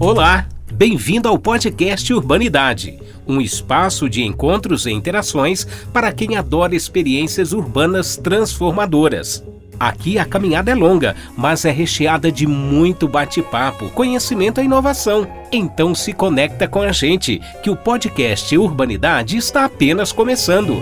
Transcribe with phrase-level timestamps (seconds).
[0.00, 7.52] Olá, bem-vindo ao podcast Urbanidade, um espaço de encontros e interações para quem adora experiências
[7.52, 9.42] urbanas transformadoras.
[9.78, 15.26] Aqui a caminhada é longa, mas é recheada de muito bate-papo, conhecimento e inovação.
[15.50, 20.80] Então se conecta com a gente, que o podcast Urbanidade está apenas começando.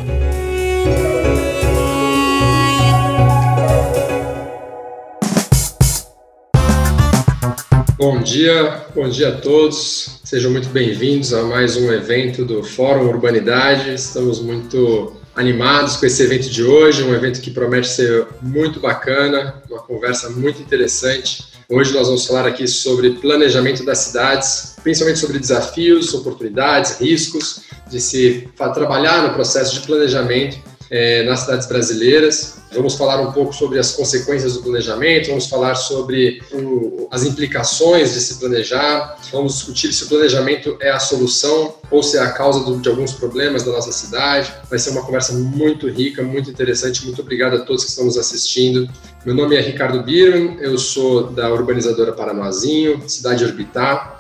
[7.98, 10.20] Bom dia, bom dia a todos.
[10.23, 13.95] Sejam muito bem-vindos a mais um evento do Fórum Urbanidade.
[13.95, 19.62] Estamos muito animados com esse evento de hoje, um evento que promete ser muito bacana,
[19.70, 21.46] uma conversa muito interessante.
[21.70, 27.98] Hoje nós vamos falar aqui sobre planejamento das cidades, principalmente sobre desafios, oportunidades, riscos de
[27.98, 30.59] se trabalhar no processo de planejamento
[30.90, 32.55] é, nas cidades brasileiras.
[32.73, 38.13] Vamos falar um pouco sobre as consequências do planejamento, vamos falar sobre o, as implicações
[38.13, 42.32] de se planejar, vamos discutir se o planejamento é a solução ou se é a
[42.32, 44.52] causa do, de alguns problemas da nossa cidade.
[44.68, 47.05] Vai ser uma conversa muito rica, muito interessante.
[47.05, 48.88] Muito obrigado a todos que estão nos assistindo.
[49.24, 54.16] Meu nome é Ricardo Birman, eu sou da urbanizadora Paranoazinho, Cidade Orbitar.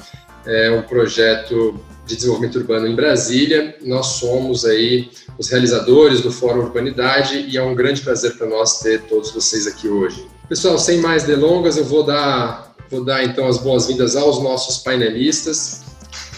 [0.46, 3.76] É um projeto de Desenvolvimento Urbano em Brasília.
[3.82, 8.80] Nós somos aí os realizadores do Fórum Urbanidade e é um grande prazer para nós
[8.80, 10.26] ter todos vocês aqui hoje.
[10.48, 15.82] Pessoal, sem mais delongas, eu vou dar, vou dar então as boas-vindas aos nossos painelistas.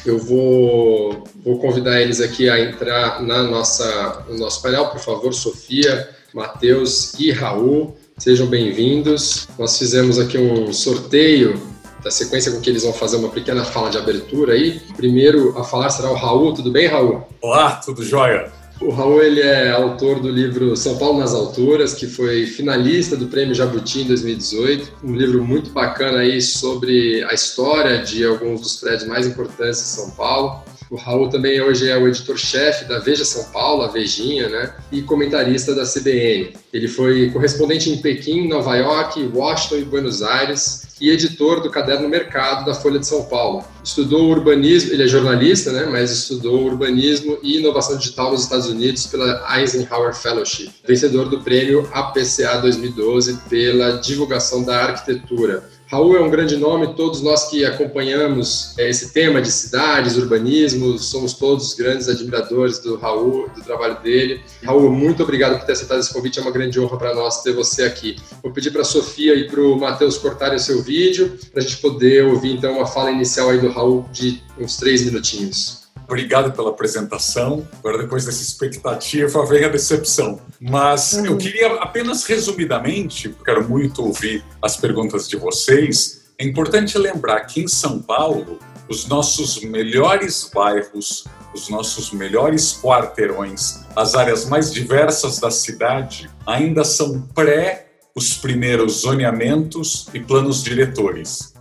[0.04, 5.34] Eu vou, vou convidar eles aqui a entrar na nossa, no nosso painel, por favor,
[5.34, 7.96] Sofia, Matheus e Raul.
[8.16, 9.46] Sejam bem-vindos.
[9.58, 11.60] Nós fizemos aqui um sorteio
[12.02, 14.80] da sequência com que eles vão fazer uma pequena fala de abertura aí.
[14.96, 16.54] Primeiro a falar será o Raul.
[16.54, 17.22] Tudo bem, Raul?
[17.40, 18.57] Olá, tudo jóia?
[18.80, 23.26] O Raul ele é autor do livro São Paulo nas Alturas, que foi finalista do
[23.26, 24.92] Prêmio Jabuti em 2018.
[25.02, 29.86] Um livro muito bacana aí sobre a história de alguns dos prédios mais importantes de
[29.86, 30.62] São Paulo.
[30.90, 34.74] O Raul também hoje é o editor-chefe da Veja São Paulo, a Vejinha, né?
[34.90, 36.54] E comentarista da CBN.
[36.72, 42.08] Ele foi correspondente em Pequim, Nova York, Washington e Buenos Aires e editor do Caderno
[42.08, 43.64] Mercado da Folha de São Paulo.
[43.84, 45.86] Estudou urbanismo, ele é jornalista, né?
[45.90, 50.70] Mas estudou urbanismo e inovação digital nos Estados Unidos pela Eisenhower Fellowship.
[50.86, 57.22] Vencedor do prêmio APCA 2012 pela divulgação da arquitetura Raul é um grande nome, todos
[57.22, 63.48] nós que acompanhamos é, esse tema de cidades, urbanismo, somos todos grandes admiradores do Raul,
[63.48, 64.42] do trabalho dele.
[64.62, 67.54] Raul, muito obrigado por ter aceitado esse convite, é uma grande honra para nós ter
[67.54, 68.16] você aqui.
[68.42, 71.64] Vou pedir para a Sofia e para o Matheus cortarem o seu vídeo, para a
[71.64, 75.77] gente poder ouvir então uma fala inicial aí do Raul de uns três minutinhos.
[76.08, 77.68] Obrigado pela apresentação.
[77.80, 80.40] Agora, depois dessa expectativa, vem a decepção.
[80.58, 81.38] Mas eu uhum.
[81.38, 86.22] queria apenas resumidamente, quero muito ouvir as perguntas de vocês.
[86.38, 88.58] É importante lembrar que em São Paulo,
[88.88, 91.24] os nossos melhores bairros,
[91.54, 99.02] os nossos melhores quarteirões, as áreas mais diversas da cidade ainda são pré os primeiros
[99.02, 101.52] zoneamentos e planos diretores.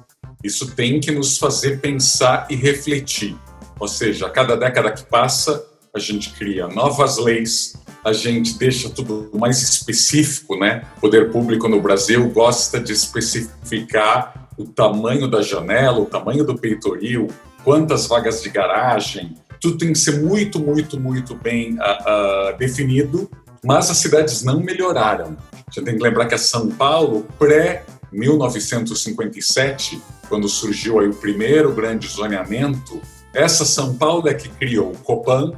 [0.41, 3.35] Isso tem que nos fazer pensar e refletir.
[3.79, 8.89] Ou seja, a cada década que passa, a gente cria novas leis, a gente deixa
[8.89, 10.83] tudo mais específico, né?
[10.97, 16.57] O poder público no Brasil gosta de especificar o tamanho da janela, o tamanho do
[16.57, 17.27] peitoril,
[17.63, 23.29] quantas vagas de garagem, tudo tem que ser muito, muito, muito bem uh, definido,
[23.63, 25.37] mas as cidades não melhoraram.
[25.51, 29.99] A gente tem que lembrar que a São Paulo, pré-1957,
[30.29, 33.01] quando surgiu aí o primeiro grande zoneamento,
[33.33, 35.53] essa São Paulo é que criou o Copan,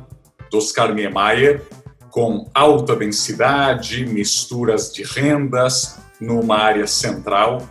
[0.52, 1.62] do Oscar Niemeyer,
[2.10, 7.62] com alta densidade, misturas de rendas numa área central.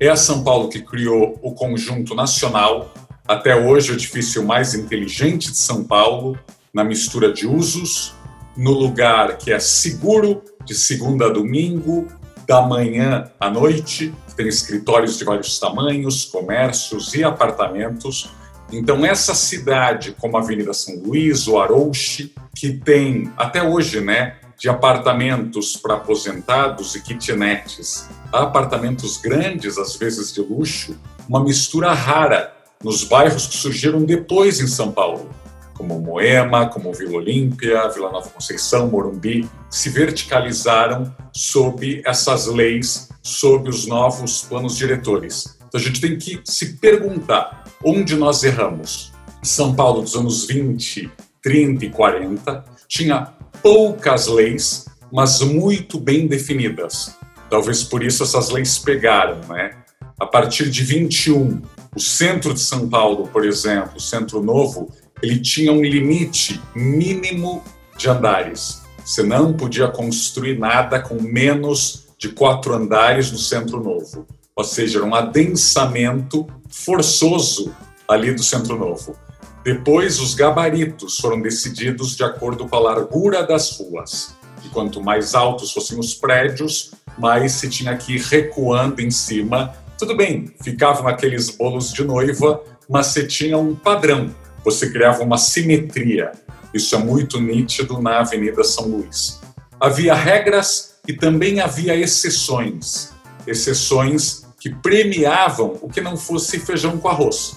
[0.00, 2.92] É a São Paulo que criou o Conjunto Nacional,
[3.28, 6.38] até hoje o edifício mais inteligente de São Paulo,
[6.72, 8.14] na mistura de usos,
[8.56, 12.08] no lugar que é seguro, de segunda a domingo,
[12.46, 18.30] da manhã à noite, tem escritórios de vários tamanhos, comércios e apartamentos,
[18.72, 24.36] então, essa cidade, como a Avenida São Luís, o Arouche, que tem até hoje, né,
[24.58, 30.96] de apartamentos para aposentados e kitnetes, apartamentos grandes, às vezes de luxo,
[31.28, 35.28] uma mistura rara nos bairros que surgiram depois em São Paulo,
[35.74, 43.68] como Moema, como Vila Olímpia, Vila Nova Conceição, Morumbi, se verticalizaram sob essas leis, sob
[43.68, 45.58] os novos planos diretores.
[45.72, 49.12] Então a gente tem que se perguntar Onde nós erramos?
[49.42, 51.10] São Paulo dos anos 20,
[51.42, 57.16] 30 e 40 tinha poucas leis, mas muito bem definidas.
[57.50, 59.78] Talvez por isso essas leis pegaram, né?
[60.20, 61.60] A partir de 21,
[61.96, 64.88] o centro de São Paulo, por exemplo, o centro novo,
[65.20, 67.64] ele tinha um limite mínimo
[67.96, 68.82] de andares.
[69.04, 74.24] Você não podia construir nada com menos de quatro andares no centro novo.
[74.54, 77.74] Ou seja, um adensamento forçoso
[78.08, 79.16] ali do centro novo.
[79.64, 84.34] Depois, os gabaritos foram decididos de acordo com a largura das ruas.
[84.64, 89.74] E quanto mais altos fossem os prédios, mais se tinha que ir recuando em cima.
[89.98, 94.34] Tudo bem, ficavam aqueles bolos de noiva, mas você tinha um padrão,
[94.64, 96.32] você criava uma simetria.
[96.74, 99.40] Isso é muito nítido na Avenida São Luís.
[99.78, 103.11] Havia regras e também havia exceções.
[103.46, 107.56] Exceções que premiavam o que não fosse feijão com arroz.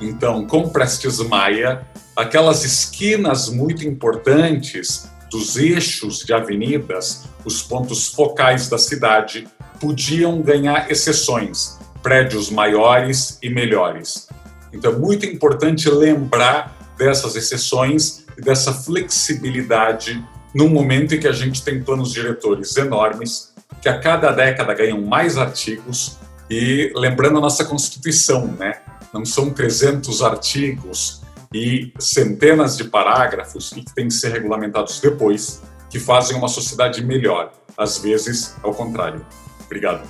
[0.00, 1.86] Então, com Prestes Maia,
[2.16, 9.46] aquelas esquinas muito importantes dos eixos de avenidas, os pontos focais da cidade,
[9.80, 14.28] podiam ganhar exceções, prédios maiores e melhores.
[14.72, 20.24] Então, é muito importante lembrar dessas exceções e dessa flexibilidade
[20.54, 23.52] num momento em que a gente tem planos diretores enormes,
[23.86, 26.18] que a cada década ganham mais artigos
[26.50, 28.80] e lembrando a nossa Constituição, né?
[29.14, 31.22] Não são 300 artigos
[31.54, 37.00] e centenas de parágrafos e que têm que ser regulamentados depois, que fazem uma sociedade
[37.04, 37.52] melhor.
[37.78, 39.24] Às vezes, ao contrário.
[39.66, 40.02] Obrigado.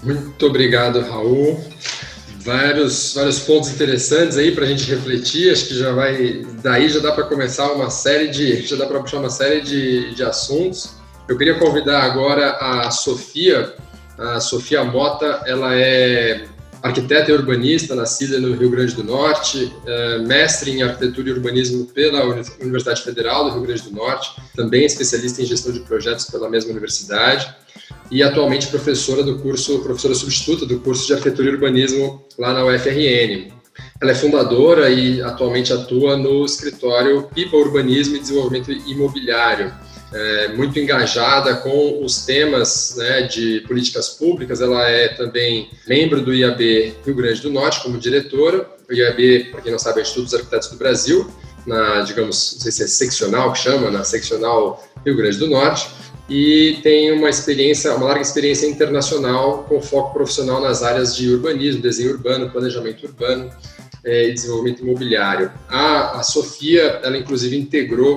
[0.00, 1.60] Muito obrigado, Raul.
[2.38, 5.50] Vários, vários pontos interessantes aí para a gente refletir.
[5.50, 6.46] Acho que já vai.
[6.62, 8.64] Daí já dá para começar uma série de.
[8.64, 11.02] Já dá para puxar uma série de, de assuntos.
[11.26, 13.74] Eu queria convidar agora a Sofia.
[14.18, 16.44] A Sofia Mota, ela é
[16.82, 21.86] arquiteta e urbanista, nascida no Rio Grande do Norte, é, mestre em arquitetura e urbanismo
[21.86, 22.22] pela
[22.60, 26.70] Universidade Federal do Rio Grande do Norte, também especialista em gestão de projetos pela mesma
[26.70, 27.52] universidade
[28.10, 32.66] e atualmente professora do curso, professora substituta do curso de arquitetura e urbanismo lá na
[32.66, 33.50] UFRN.
[34.00, 39.72] Ela é fundadora e atualmente atua no escritório Pipa Urbanismo e Desenvolvimento Imobiliário,
[40.14, 44.60] é, muito engajada com os temas né, de políticas públicas.
[44.60, 48.70] Ela é também membro do IAB Rio Grande do Norte como diretora.
[48.88, 51.28] O IAB, para quem não sabe, é dos Arquitetos do Brasil,
[51.66, 55.88] na, digamos, não sei se é seccional que chama, na seccional Rio Grande do Norte.
[56.30, 61.82] E tem uma experiência, uma larga experiência internacional com foco profissional nas áreas de urbanismo,
[61.82, 63.50] desenho urbano, planejamento urbano
[64.04, 65.50] é, e desenvolvimento imobiliário.
[65.68, 68.16] A, a Sofia, ela inclusive integrou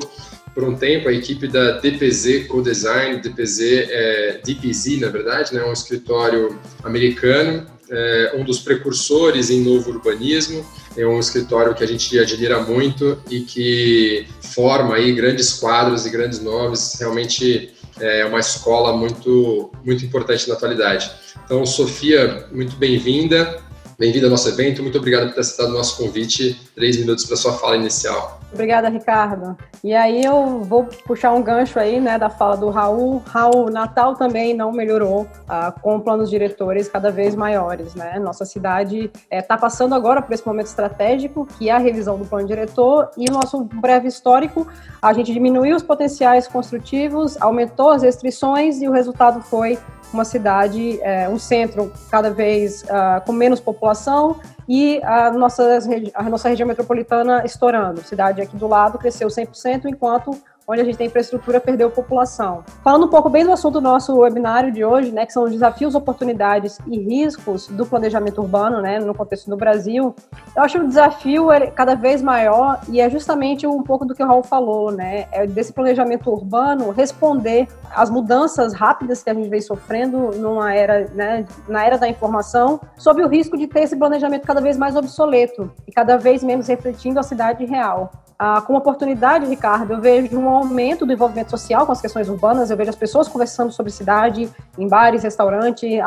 [0.57, 5.71] por um tempo a equipe da DPZ Co-Design, DPZ é, DPZ, na verdade, né, um
[5.71, 10.65] escritório americano, é, um dos precursores em novo urbanismo,
[10.97, 16.09] é um escritório que a gente admira muito e que forma aí grandes quadros e
[16.09, 21.11] grandes nomes, realmente é uma escola muito, muito importante na atualidade.
[21.45, 23.61] Então, Sofia, muito bem-vinda.
[23.99, 26.55] Bem-vindo ao nosso evento, muito obrigado por ter aceitado o nosso convite.
[26.75, 28.39] Três minutos para sua fala inicial.
[28.53, 29.57] Obrigada, Ricardo.
[29.83, 33.23] E aí eu vou puxar um gancho aí, né, da fala do Raul.
[33.25, 38.19] Raul, Natal também não melhorou ah, com planos diretores cada vez maiores, né?
[38.19, 42.25] Nossa cidade está eh, passando agora por esse momento estratégico, que é a revisão do
[42.25, 44.67] plano diretor, e nosso breve histórico,
[45.01, 49.77] a gente diminuiu os potenciais construtivos, aumentou as restrições e o resultado foi
[50.13, 55.79] uma cidade, é, um centro cada vez uh, com menos população e a nossa,
[56.13, 58.01] a nossa região metropolitana estourando.
[58.03, 60.31] Cidade aqui do lado cresceu 100%, enquanto
[60.67, 62.61] onde a gente tem infraestrutura, perdeu população.
[62.83, 65.51] Falando um pouco bem do assunto do nosso webinário de hoje, né, que são os
[65.51, 70.13] desafios, oportunidades e riscos do planejamento urbano, né, no contexto do Brasil,
[70.53, 74.13] eu acho que o desafio é cada vez maior e é justamente um pouco do
[74.13, 79.33] que o Raul falou, né, é desse planejamento urbano responder às mudanças rápidas que a
[79.33, 83.83] gente vem sofrendo numa era, né, na era da informação, sob o risco de ter
[83.83, 88.11] esse planejamento cada vez mais obsoleto e cada vez menos refletindo a cidade real.
[88.39, 92.69] Ah, como oportunidade, Ricardo, eu vejo um aumento do envolvimento social com as questões urbanas,
[92.69, 95.99] eu vejo as pessoas conversando sobre cidade, em bares, restaurantes, em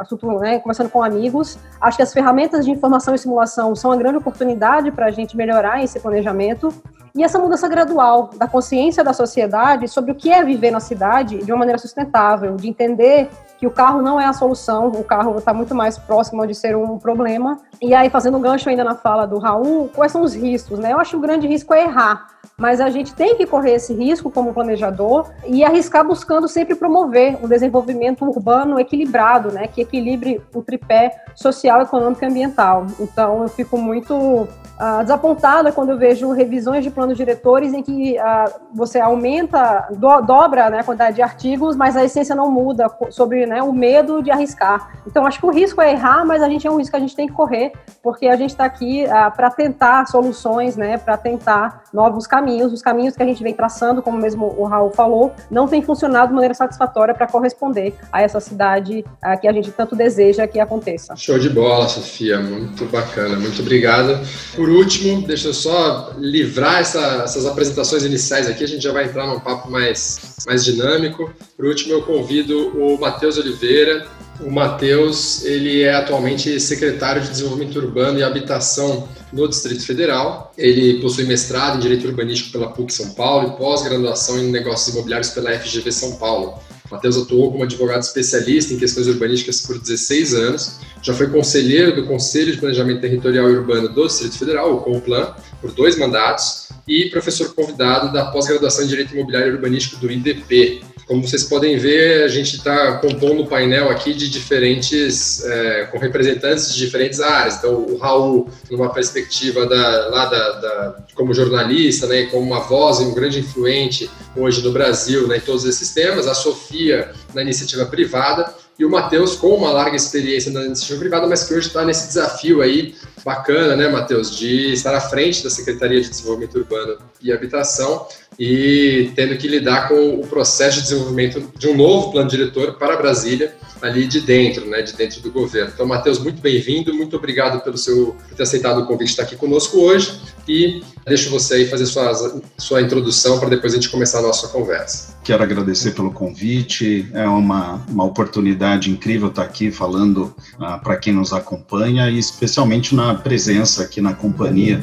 [0.00, 1.56] assunto, né, conversando com amigos.
[1.80, 5.36] Acho que as ferramentas de informação e simulação são uma grande oportunidade para a gente
[5.36, 6.74] melhorar esse planejamento.
[7.14, 11.38] E essa mudança gradual da consciência da sociedade sobre o que é viver na cidade
[11.38, 13.30] de uma maneira sustentável, de entender
[13.62, 16.74] que o carro não é a solução, o carro está muito mais próximo de ser
[16.76, 17.60] um problema.
[17.80, 20.80] E aí, fazendo um gancho ainda na fala do Raul, quais são os riscos?
[20.80, 20.92] Né?
[20.92, 22.26] Eu acho que o grande risco é errar
[22.62, 27.36] mas a gente tem que correr esse risco como planejador e arriscar buscando sempre promover
[27.42, 32.86] um desenvolvimento urbano equilibrado, né, que equilibre o tripé social, econômico e ambiental.
[33.00, 34.46] Então, eu fico muito
[34.82, 40.20] uh, desapontada quando eu vejo revisões de planos diretores em que uh, você aumenta, do,
[40.22, 44.22] dobra né, a quantidade de artigos, mas a essência não muda sobre né, o medo
[44.22, 44.90] de arriscar.
[45.06, 47.00] Então, acho que o risco é errar, mas a gente é um risco que a
[47.00, 47.72] gente tem que correr,
[48.02, 52.72] porque a gente está aqui ah, para tentar soluções, né, para tentar novos caminhos.
[52.72, 56.28] Os caminhos que a gente vem traçando, como mesmo o Raul falou, não tem funcionado
[56.28, 60.58] de maneira satisfatória para corresponder a essa cidade ah, que a gente tanto deseja que
[60.58, 61.14] aconteça.
[61.16, 64.18] Show de bola, Sofia, muito bacana, muito obrigado.
[64.54, 69.04] Por último, deixa eu só livrar essa, essas apresentações iniciais aqui, a gente já vai
[69.04, 71.32] entrar num papo mais, mais dinâmico.
[71.56, 74.06] Por último, eu convido o Matheus Oliveira.
[74.40, 80.52] O Matheus, ele é atualmente secretário de Desenvolvimento Urbano e Habitação no Distrito Federal.
[80.58, 85.30] Ele possui mestrado em Direito Urbanístico pela PUC São Paulo e pós-graduação em Negócios Imobiliários
[85.30, 86.58] pela FGV São Paulo.
[86.92, 92.06] Matheus atuou como advogado especialista em questões urbanísticas por 16 anos, já foi conselheiro do
[92.06, 97.10] Conselho de Planejamento Territorial e Urbano do Distrito Federal, o CONPLAN, por dois mandatos, e
[97.10, 100.82] professor convidado da pós-graduação em Direito Imobiliário e Urbanístico do IDP.
[101.06, 105.98] Como vocês podem ver, a gente está compondo um painel aqui de diferentes, é, com
[105.98, 107.56] representantes de diferentes áreas.
[107.56, 113.00] Então, o Raul, numa perspectiva da, lá da, da, como jornalista, né, como uma voz
[113.00, 116.26] e um grande influente hoje no Brasil né, em todos esses temas.
[116.26, 121.28] A Sofia, na iniciativa privada e o Matheus com uma larga experiência na iniciativa privada,
[121.28, 125.50] mas que hoje está nesse desafio aí bacana, né, Matheus, de estar à frente da
[125.50, 128.08] Secretaria de Desenvolvimento Urbano e Habitação
[128.44, 132.96] e tendo que lidar com o processo de desenvolvimento de um novo plano diretor para
[132.96, 135.70] Brasília, ali de dentro, né, de dentro do governo.
[135.72, 139.22] Então, Matheus, muito bem-vindo, muito obrigado pelo seu por ter aceitado o convite de estar
[139.22, 140.18] aqui conosco hoje
[140.48, 144.48] e deixo você aí fazer sua, sua introdução para depois a gente começar a nossa
[144.48, 145.16] conversa.
[145.22, 151.12] Quero agradecer pelo convite, é uma, uma oportunidade incrível estar aqui falando ah, para quem
[151.12, 154.80] nos acompanha e especialmente na presença aqui na companhia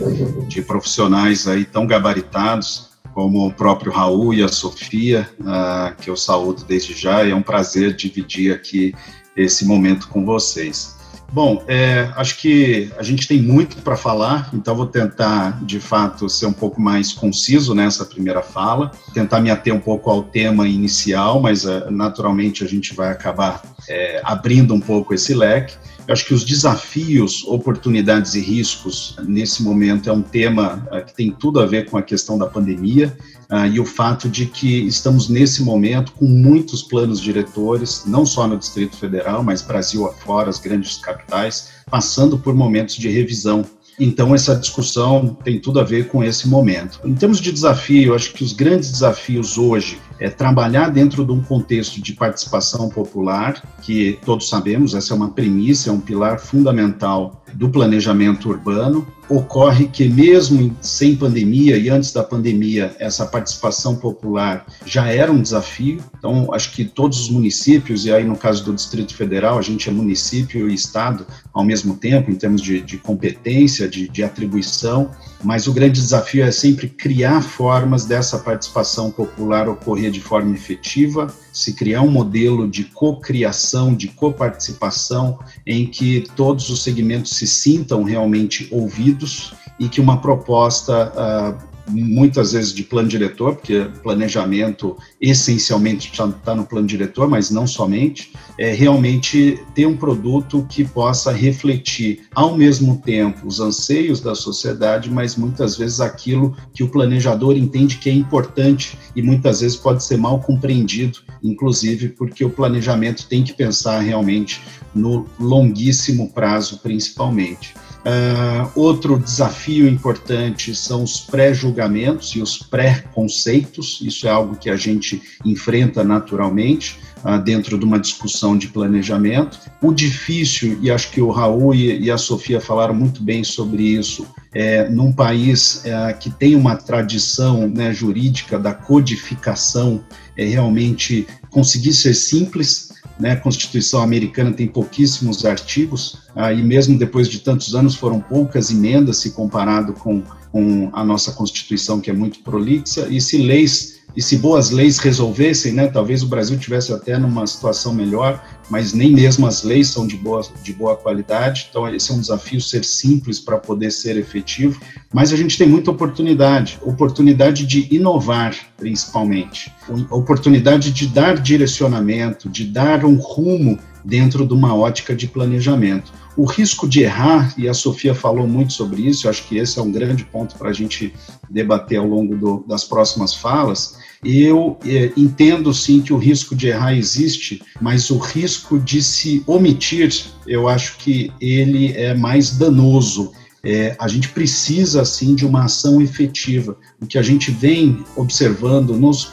[0.48, 2.89] de profissionais aí tão gabaritados
[3.20, 7.36] como o próprio Raul e a Sofia, uh, que eu saúdo desde já, e é
[7.36, 8.96] um prazer dividir aqui
[9.36, 10.98] esse momento com vocês.
[11.30, 16.30] Bom, é, acho que a gente tem muito para falar, então vou tentar, de fato,
[16.30, 20.66] ser um pouco mais conciso nessa primeira fala, tentar me ater um pouco ao tema
[20.66, 25.76] inicial, mas uh, naturalmente a gente vai acabar é, abrindo um pouco esse leque.
[26.10, 31.14] Eu acho que os desafios, oportunidades e riscos nesse momento é um tema uh, que
[31.14, 33.16] tem tudo a ver com a questão da pandemia
[33.48, 38.48] uh, e o fato de que estamos nesse momento com muitos planos diretores, não só
[38.48, 43.64] no Distrito Federal, mas Brasil afora, as grandes capitais, passando por momentos de revisão
[44.00, 47.02] então, essa discussão tem tudo a ver com esse momento.
[47.04, 51.42] Em termos de desafio, acho que os grandes desafios hoje é trabalhar dentro de um
[51.42, 57.44] contexto de participação popular, que todos sabemos, essa é uma premissa, é um pilar fundamental
[57.54, 59.08] do planejamento urbano.
[59.30, 65.42] Ocorre que, mesmo sem pandemia e antes da pandemia, essa participação popular já era um
[65.42, 66.04] desafio.
[66.18, 69.88] Então, acho que todos os municípios, e aí no caso do Distrito Federal, a gente
[69.88, 75.12] é município e Estado ao mesmo tempo, em termos de, de competência, de, de atribuição,
[75.44, 81.28] mas o grande desafio é sempre criar formas dessa participação popular ocorrer de forma efetiva,
[81.60, 88.04] se criar um modelo de cocriação, de coparticipação, em que todos os segmentos se sintam
[88.04, 96.12] realmente ouvidos e que uma proposta uh, muitas vezes de plano diretor, porque planejamento essencialmente
[96.12, 102.22] está no plano diretor, mas não somente, é realmente ter um produto que possa refletir
[102.34, 107.98] ao mesmo tempo os anseios da sociedade, mas muitas vezes aquilo que o planejador entende
[107.98, 113.44] que é importante e muitas vezes pode ser mal compreendido, inclusive porque o planejamento tem
[113.44, 114.62] que pensar realmente
[114.94, 117.74] no longuíssimo prazo, principalmente.
[118.00, 124.00] Uh, outro desafio importante são os pré-julgamentos e os pré-conceitos.
[124.02, 129.60] Isso é algo que a gente enfrenta naturalmente uh, dentro de uma discussão de planejamento.
[129.82, 134.26] O difícil, e acho que o Raul e, a Sofia falaram muito bem sobre isso,
[134.54, 140.04] é, num país é, que tem uma tradição né, jurídica da codificação,
[140.38, 142.89] é realmente conseguir ser simples,
[143.20, 148.22] né, a Constituição americana tem pouquíssimos artigos, ah, e mesmo depois de tantos anos foram
[148.22, 153.38] poucas emendas se comparado com, com a nossa Constituição, que é muito prolixa, e se
[153.38, 158.44] leis e se boas leis resolvessem, né, talvez o Brasil tivesse até numa situação melhor,
[158.70, 161.68] mas nem mesmo as leis são de boa, de boa qualidade.
[161.70, 164.80] Então, esse é um desafio ser simples para poder ser efetivo.
[165.14, 169.72] Mas a gente tem muita oportunidade oportunidade de inovar, principalmente,
[170.10, 176.12] oportunidade de dar direcionamento, de dar um rumo dentro de uma ótica de planejamento.
[176.40, 179.78] O risco de errar, e a Sofia falou muito sobre isso, eu acho que esse
[179.78, 181.14] é um grande ponto para a gente
[181.50, 186.68] debater ao longo do, das próximas falas, Eu é, entendo sim que o risco de
[186.68, 190.16] errar existe, mas o risco de se omitir,
[190.48, 193.34] eu acho que ele é mais danoso.
[193.62, 196.78] É, a gente precisa, sim, de uma ação efetiva.
[197.02, 199.30] O que a gente vem observando nos,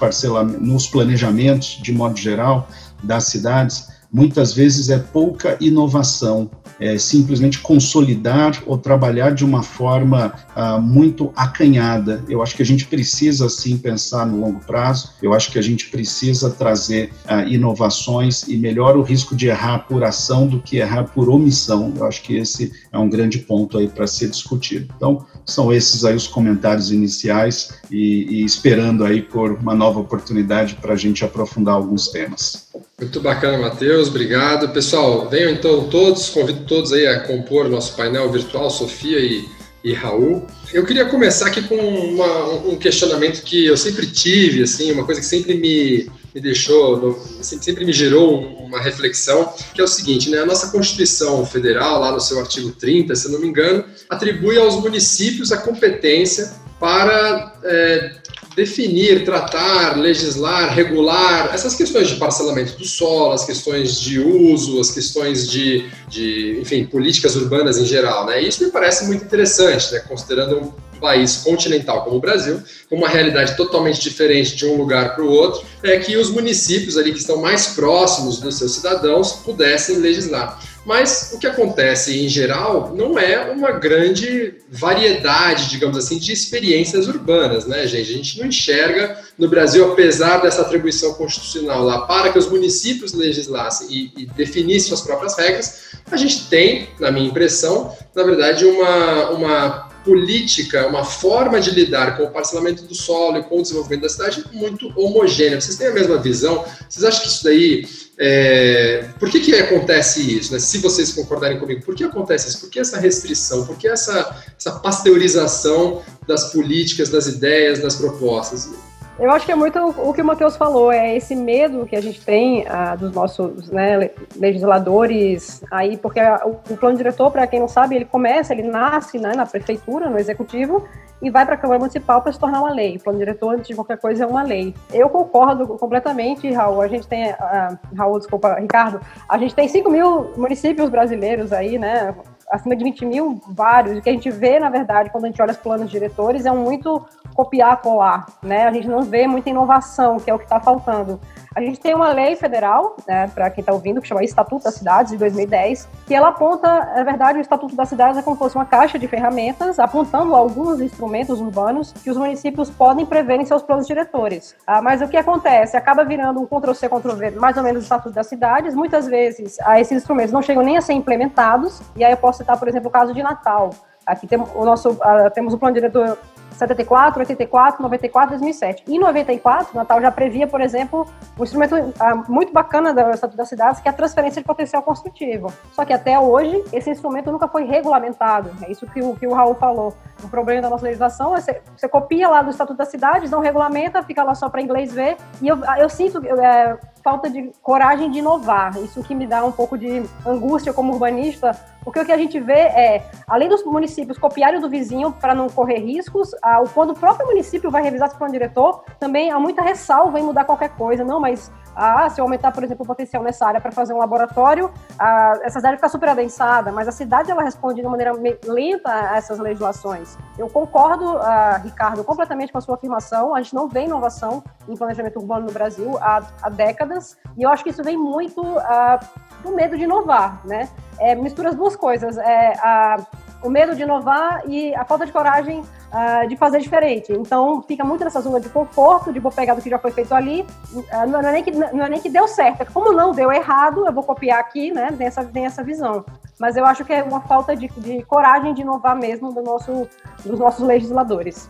[0.60, 2.68] nos planejamentos, de modo geral,
[3.00, 10.34] das cidades, muitas vezes é pouca inovação, é simplesmente consolidar ou trabalhar de uma forma
[10.54, 12.24] ah, muito acanhada.
[12.28, 15.62] Eu acho que a gente precisa sim pensar no longo prazo, eu acho que a
[15.62, 20.78] gente precisa trazer ah, inovações e melhor o risco de errar por ação do que
[20.78, 21.92] errar por omissão.
[21.96, 24.92] Eu acho que esse é um grande ponto aí para ser discutido.
[24.96, 30.74] Então, são esses aí os comentários iniciais e, e esperando aí por uma nova oportunidade
[30.74, 32.66] para a gente aprofundar alguns temas.
[33.00, 34.70] Muito bacana, Matheus, obrigado.
[34.70, 39.46] Pessoal, venham então todos, convido todos aí a compor nosso painel virtual, Sofia e,
[39.84, 40.46] e Raul.
[40.72, 45.20] Eu queria começar aqui com uma, um questionamento que eu sempre tive, assim, uma coisa
[45.20, 50.40] que sempre me, me deixou, sempre me gerou uma reflexão, que é o seguinte, né,
[50.40, 54.74] a nossa Constituição Federal, lá no seu artigo 30, se não me engano, atribui aos
[54.76, 58.15] municípios a competência para é,
[58.56, 64.90] definir, tratar, legislar, regular essas questões de parcelamento do solo, as questões de uso, as
[64.90, 68.40] questões de, de enfim, políticas urbanas em geral, né?
[68.40, 69.98] Isso me parece muito interessante, né?
[70.00, 75.14] Considerando um país continental como o Brasil, com uma realidade totalmente diferente de um lugar
[75.14, 79.32] para o outro, é que os municípios ali que estão mais próximos dos seus cidadãos
[79.32, 80.58] pudessem legislar.
[80.86, 87.08] Mas o que acontece em geral não é uma grande variedade, digamos assim, de experiências
[87.08, 88.08] urbanas, né, gente?
[88.08, 93.12] A gente não enxerga no Brasil, apesar dessa atribuição constitucional lá para que os municípios
[93.14, 98.64] legislassem e, e definissem suas próprias regras, a gente tem, na minha impressão, na verdade,
[98.64, 103.62] uma, uma política, uma forma de lidar com o parcelamento do solo e com o
[103.62, 105.60] desenvolvimento da cidade muito homogênea.
[105.60, 106.64] Vocês têm a mesma visão?
[106.88, 107.84] Vocês acham que isso daí
[108.18, 110.52] é, por que, que acontece isso?
[110.52, 110.58] Né?
[110.58, 112.60] Se vocês concordarem comigo, por que acontece isso?
[112.60, 113.66] Por que essa restrição?
[113.66, 118.70] Por que essa, essa pasteurização das políticas, das ideias, das propostas?
[119.18, 122.02] Eu acho que é muito o que o Matheus falou, é esse medo que a
[122.02, 127.68] gente tem ah, dos nossos né, legisladores aí, porque o, plano diretor, para quem não
[127.68, 130.86] sabe, ele começa, ele nasce né, na prefeitura, no executivo,
[131.22, 132.96] e vai para a Câmara Municipal para se tornar uma lei.
[132.96, 134.74] O plano diretor, antes de qualquer coisa, é uma lei.
[134.92, 136.82] Eu concordo completamente, Raul.
[136.82, 141.78] A gente tem, uh, Raul, desculpa, Ricardo, a gente tem 5 mil municípios brasileiros aí,
[141.78, 142.14] né?
[142.50, 143.98] Acima de 20 mil, vários.
[143.98, 146.52] O que a gente vê, na verdade, quando a gente olha os planos diretores, é
[146.52, 147.02] um muito
[147.36, 148.66] copiar, colar, né?
[148.66, 151.20] A gente não vê muita inovação, que é o que está faltando.
[151.56, 154.74] A gente tem uma lei federal, né, para quem está ouvindo, que chama Estatuto das
[154.74, 158.40] Cidades, de 2010, que ela aponta, na verdade, o Estatuto das Cidades é como se
[158.40, 163.46] fosse uma caixa de ferramentas, apontando alguns instrumentos urbanos que os municípios podem prever em
[163.46, 164.54] seus planos diretores.
[164.66, 165.78] Ah, mas o que acontece?
[165.78, 168.74] Acaba virando um Ctrl-C, Ctrl-V, mais ou menos o Estatuto das Cidades.
[168.74, 172.36] Muitas vezes, ah, esses instrumentos não chegam nem a ser implementados, e aí eu posso
[172.38, 173.70] citar, por exemplo, o caso de Natal.
[174.04, 176.18] Aqui tem o nosso, ah, temos o plano diretor
[176.56, 178.84] 74, 84, 94, 2007.
[178.88, 181.06] Em 94, o Natal já previa, por exemplo,
[181.38, 184.82] um instrumento ah, muito bacana do Estatuto das Cidades, que é a transferência de potencial
[184.82, 185.52] construtivo.
[185.72, 188.50] Só que até hoje, esse instrumento nunca foi regulamentado.
[188.62, 189.94] É isso que o, que o Raul falou.
[190.24, 193.40] O problema da nossa legislação é você, você copia lá do Estatuto das Cidades, não
[193.40, 195.16] regulamenta, fica lá só para inglês ver.
[195.42, 198.76] E eu, eu sinto é, falta de coragem de inovar.
[198.82, 201.52] Isso que me dá um pouco de angústia como urbanista,
[201.84, 205.48] porque o que a gente vê é, além dos municípios copiarem do vizinho para não
[205.48, 206.32] correr riscos,
[206.74, 210.44] quando o próprio município vai revisar esse plano diretor, também há muita ressalva em mudar
[210.44, 211.04] qualquer coisa.
[211.04, 213.98] Não, mas ah, se eu aumentar, por exemplo, o potencial nessa área para fazer um
[213.98, 218.12] laboratório, ah, essa área fica super adensada, mas a cidade ela responde de maneira
[218.46, 220.16] lenta a essas legislações.
[220.38, 223.34] Eu concordo, ah, Ricardo, completamente com a sua afirmação.
[223.34, 226.95] A gente não vê inovação em planejamento urbano no Brasil há, há décadas,
[227.36, 229.00] e eu acho que isso vem muito ah,
[229.42, 230.68] do medo de inovar, né?
[230.98, 232.96] É, mistura as duas coisas, é, a,
[233.42, 237.12] o medo de inovar e a falta de coragem uh, de fazer diferente.
[237.12, 240.14] Então, fica muito nessa zona de conforto, de vou pegar do que já foi feito
[240.14, 240.46] ali.
[240.72, 243.30] Uh, não, é nem que, não é nem que deu certo, é como não deu
[243.30, 244.92] errado, eu vou copiar aqui, né?
[244.96, 246.04] Tem essa, tem essa visão.
[246.38, 249.88] Mas eu acho que é uma falta de, de coragem de inovar mesmo do nosso,
[250.24, 251.48] dos nossos legisladores.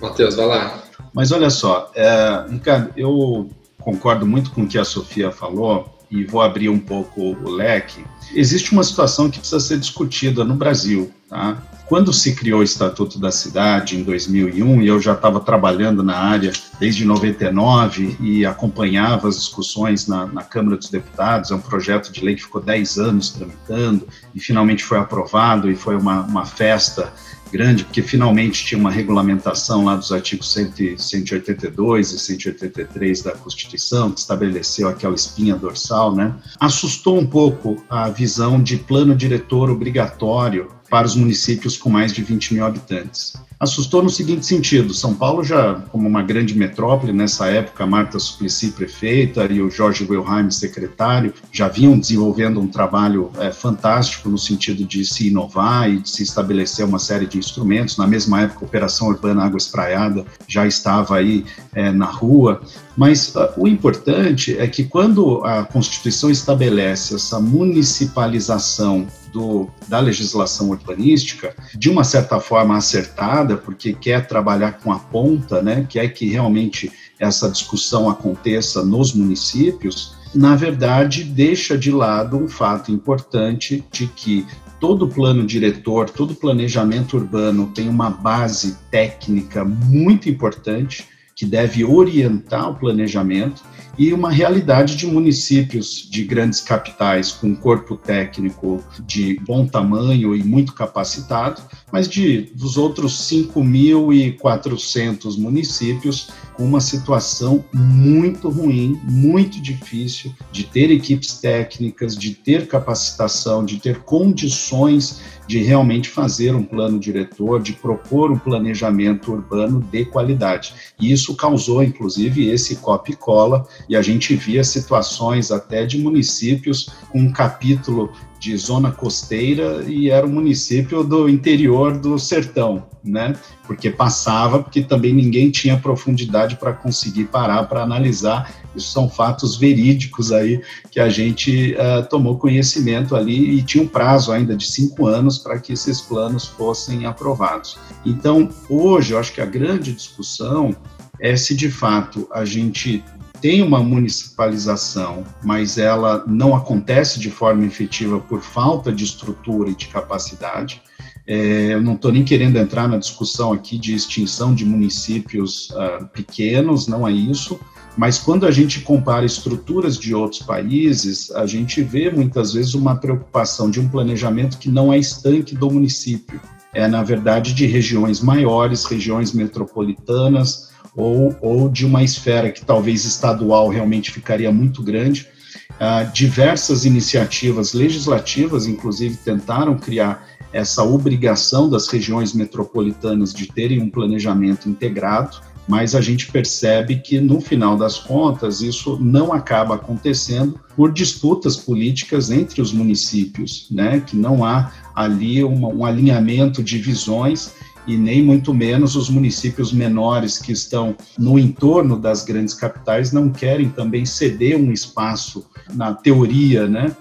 [0.00, 0.82] Matheus, vai lá.
[1.14, 3.48] Mas olha só, é, Ricardo, eu
[3.82, 8.04] concordo muito com o que a Sofia falou e vou abrir um pouco o leque.
[8.34, 11.56] Existe uma situação que precisa ser discutida no Brasil, tá?
[11.86, 16.16] Quando se criou o Estatuto da Cidade, em 2001, e eu já estava trabalhando na
[16.16, 22.10] área desde 99 e acompanhava as discussões na, na, Câmara dos Deputados, é um projeto
[22.10, 26.46] de lei que ficou 10 anos tramitando e finalmente foi aprovado e foi uma, uma
[26.46, 27.12] festa
[27.52, 34.20] grande, porque finalmente tinha uma regulamentação lá dos artigos 182 e 183 da Constituição, que
[34.20, 36.34] estabeleceu aquela espinha dorsal, né?
[36.58, 42.22] Assustou um pouco a visão de plano diretor obrigatório para os municípios com mais de
[42.22, 43.32] 20 mil habitantes.
[43.58, 48.72] Assustou no seguinte sentido: São Paulo, já como uma grande metrópole, nessa época, Marta Suplicy,
[48.72, 54.84] prefeita, e o Jorge Wilhelm, secretário, já vinham desenvolvendo um trabalho é, fantástico no sentido
[54.84, 57.96] de se inovar e de se estabelecer uma série de instrumentos.
[57.96, 62.60] Na mesma época, a Operação Urbana Água Espraiada já estava aí é, na rua.
[62.96, 70.70] Mas uh, o importante é que quando a Constituição estabelece essa municipalização do, da legislação
[70.70, 76.28] urbanística, de uma certa forma acertada, porque quer trabalhar com a ponta, né, quer que
[76.28, 84.06] realmente essa discussão aconteça nos municípios, na verdade, deixa de lado um fato importante de
[84.06, 84.46] que
[84.80, 92.70] todo plano diretor, todo planejamento urbano tem uma base técnica muito importante que deve orientar
[92.70, 93.62] o planejamento
[93.98, 100.42] e uma realidade de municípios de grandes capitais com corpo técnico de bom tamanho e
[100.42, 110.34] muito capacitado, mas de dos outros 5.400 municípios com uma situação muito ruim, muito difícil
[110.50, 116.98] de ter equipes técnicas, de ter capacitação, de ter condições de realmente fazer um plano
[116.98, 120.74] diretor, de propor um planejamento urbano de qualidade.
[121.00, 126.90] E isso causou, inclusive, esse copy cola, e a gente via situações até de municípios
[127.10, 133.36] com um capítulo de zona costeira e era um município do interior do sertão, né?
[133.64, 138.52] Porque passava, porque também ninguém tinha profundidade para conseguir parar para analisar.
[138.74, 143.86] Isso são fatos verídicos aí que a gente uh, tomou conhecimento ali e tinha um
[143.86, 147.78] prazo ainda de cinco anos para que esses planos fossem aprovados.
[148.04, 150.74] Então, hoje, eu acho que a grande discussão
[151.20, 153.04] é se de fato a gente
[153.42, 159.74] tem uma municipalização, mas ela não acontece de forma efetiva por falta de estrutura e
[159.74, 160.80] de capacidade.
[161.26, 166.06] É, eu não estou nem querendo entrar na discussão aqui de extinção de municípios uh,
[166.12, 167.58] pequenos, não é isso,
[167.96, 172.94] mas quando a gente compara estruturas de outros países, a gente vê muitas vezes uma
[172.94, 176.40] preocupação de um planejamento que não é estanque do município,
[176.72, 183.04] é na verdade de regiões maiores, regiões metropolitanas, ou, ou de uma esfera que talvez
[183.04, 185.26] estadual realmente ficaria muito grande.
[185.72, 193.88] Uh, diversas iniciativas legislativas, inclusive, tentaram criar essa obrigação das regiões metropolitanas de terem um
[193.88, 200.60] planejamento integrado, mas a gente percebe que, no final das contas, isso não acaba acontecendo
[200.76, 204.00] por disputas políticas entre os municípios, né?
[204.00, 207.54] que não há ali uma, um alinhamento de visões
[207.86, 213.28] e nem muito menos os municípios menores que estão no entorno das grandes capitais não
[213.28, 216.94] querem também ceder um espaço na teoria, né?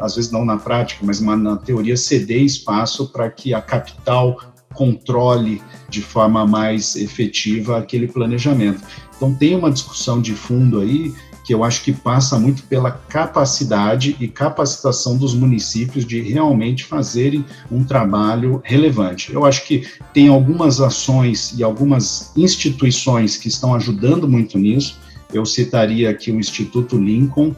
[0.00, 4.38] Às vezes não na prática, mas na teoria ceder espaço para que a capital
[4.74, 8.82] controle de forma mais efetiva aquele planejamento.
[9.16, 11.14] Então tem uma discussão de fundo aí
[11.46, 17.44] que eu acho que passa muito pela capacidade e capacitação dos municípios de realmente fazerem
[17.70, 19.32] um trabalho relevante.
[19.32, 24.98] Eu acho que tem algumas ações e algumas instituições que estão ajudando muito nisso.
[25.32, 27.54] Eu citaria aqui o Instituto Lincoln,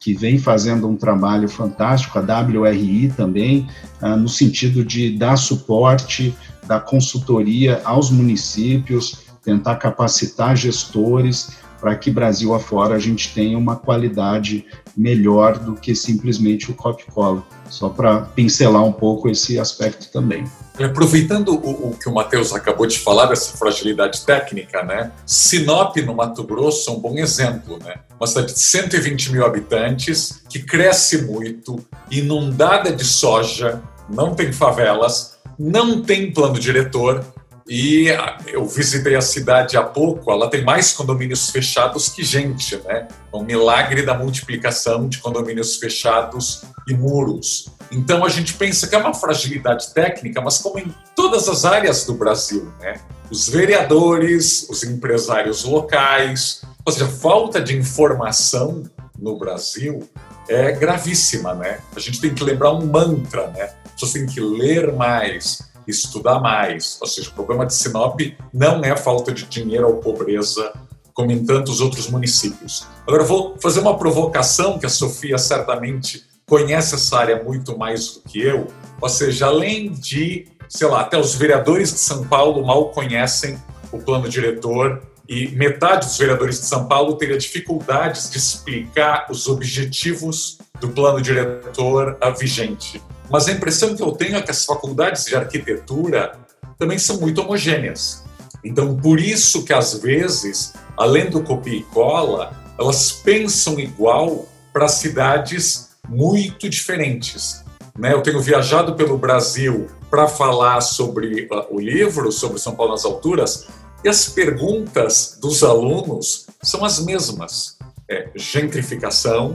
[0.00, 3.68] que vem fazendo um trabalho fantástico, a WRI também,
[4.00, 6.34] ah, no sentido de dar suporte,
[6.66, 13.76] dar consultoria aos municípios, tentar capacitar gestores para que Brasil afora a gente tenha uma
[13.76, 17.42] qualidade melhor do que simplesmente o copy-cola.
[17.68, 20.44] Só para pincelar um pouco esse aspecto também.
[20.82, 25.12] Aproveitando o, o que o Matheus acabou de falar dessa fragilidade técnica, né?
[25.26, 27.96] Sinop, no Mato Grosso, é um bom exemplo, né?
[28.18, 35.38] Uma cidade de 120 mil habitantes, que cresce muito, inundada de soja, não tem favelas,
[35.58, 37.24] não tem plano diretor,
[37.68, 38.08] e
[38.46, 43.06] eu visitei a cidade há pouco, ela tem mais condomínios fechados que gente, né?
[43.32, 47.68] É um milagre da multiplicação de condomínios fechados e muros.
[47.92, 52.06] Então a gente pensa que é uma fragilidade técnica, mas como em todas as áreas
[52.06, 52.94] do Brasil, né?
[53.30, 58.82] Os vereadores, os empresários locais, ou seja, a falta de informação
[59.18, 60.08] no Brasil
[60.48, 61.80] é gravíssima, né?
[61.94, 63.74] A gente tem que lembrar um mantra, né?
[63.84, 66.98] As pessoas têm que ler mais, estudar mais.
[67.00, 68.20] Ou seja, o problema de Sinop
[68.52, 70.72] não é falta de dinheiro ou pobreza,
[71.14, 72.86] como em tantos outros municípios.
[73.06, 78.20] Agora, vou fazer uma provocação que a Sofia certamente conhece essa área muito mais do
[78.20, 78.68] que eu.
[79.00, 83.58] Ou seja, além de sei lá, até os vereadores de São Paulo mal conhecem
[83.90, 89.46] o plano diretor e metade dos vereadores de São Paulo teria dificuldades de explicar os
[89.48, 93.02] objetivos do plano diretor vigente.
[93.30, 96.38] Mas a impressão que eu tenho é que as faculdades de arquitetura
[96.78, 98.24] também são muito homogêneas.
[98.64, 104.88] Então, por isso que às vezes, além do copia e cola, elas pensam igual para
[104.88, 107.64] cidades muito diferentes.
[107.98, 108.12] Né?
[108.12, 113.04] Eu tenho viajado pelo Brasil para falar sobre uh, o livro, sobre São Paulo nas
[113.04, 113.66] Alturas,
[114.04, 117.76] e as perguntas dos alunos são as mesmas.
[118.10, 119.54] É, gentrificação,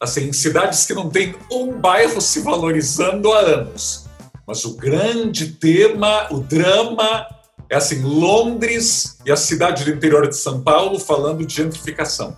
[0.00, 4.06] assim, cidades que não têm um bairro se valorizando há anos.
[4.46, 7.26] Mas o grande tema, o drama,
[7.68, 12.36] é assim, Londres e a cidade do interior de São Paulo falando de gentrificação.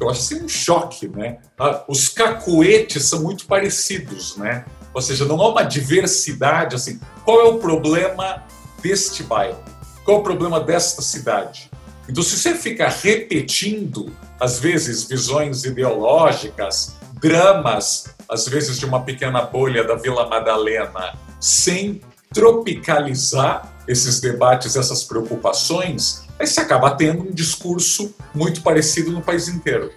[0.00, 1.38] Eu acho assim um choque, né?
[1.58, 4.64] Ah, os cacuetes são muito parecidos, né?
[4.92, 8.44] Ou seja, não há uma diversidade, assim, qual é o problema
[8.80, 9.62] deste bairro?
[10.04, 11.70] Qual é o problema desta cidade?
[12.08, 19.42] Então, se você fica repetindo, às vezes, visões ideológicas, dramas, às vezes de uma pequena
[19.42, 22.00] bolha da Vila Madalena, sem
[22.32, 29.48] tropicalizar esses debates, essas preocupações, aí você acaba tendo um discurso muito parecido no país
[29.48, 29.92] inteiro.